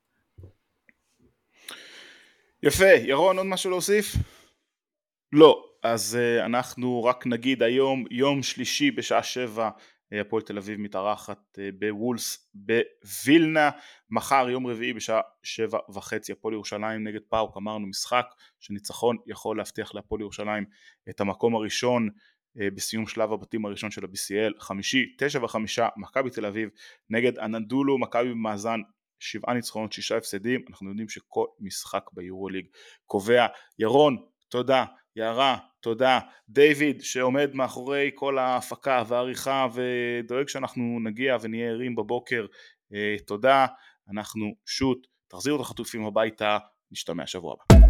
[2.63, 4.15] יפה, ירון עוד משהו להוסיף?
[5.31, 9.69] לא, אז uh, אנחנו רק נגיד היום יום שלישי בשעה שבע אה,
[10.11, 13.69] הפועל תל אביב מתארחת uh, בוולס בווילנה.
[14.09, 18.25] מחר יום רביעי בשעה שבע וחצי הפועל ירושלים נגד פאוק אמרנו משחק
[18.59, 20.65] שניצחון יכול להבטיח להפועל ירושלים
[21.09, 26.45] את המקום הראשון uh, בסיום שלב הבתים הראשון של ה-BCL חמישי תשע וחמישה מכבי תל
[26.45, 26.69] אביב
[27.09, 27.97] נגד אנדולו.
[27.97, 28.79] מכבי במאזן
[29.19, 30.61] שבעה ניצחונות שישה הפסדים.
[30.69, 32.65] אנחנו יודעים שכל משחק ביורוליג
[33.05, 33.47] קובע.
[33.79, 34.17] ירון
[34.49, 34.85] תודה
[35.15, 42.45] יערה, תודה, דיוויד שעומד מאחורי כל ההפקה והעריכה ודואג שאנחנו נגיע ונהיה ערים בבוקר,
[42.93, 43.65] אה, תודה,
[44.11, 46.57] אנחנו שוט, תחזירו את החטופים הביתה,
[46.91, 47.85] נשתמע שבוע הבא.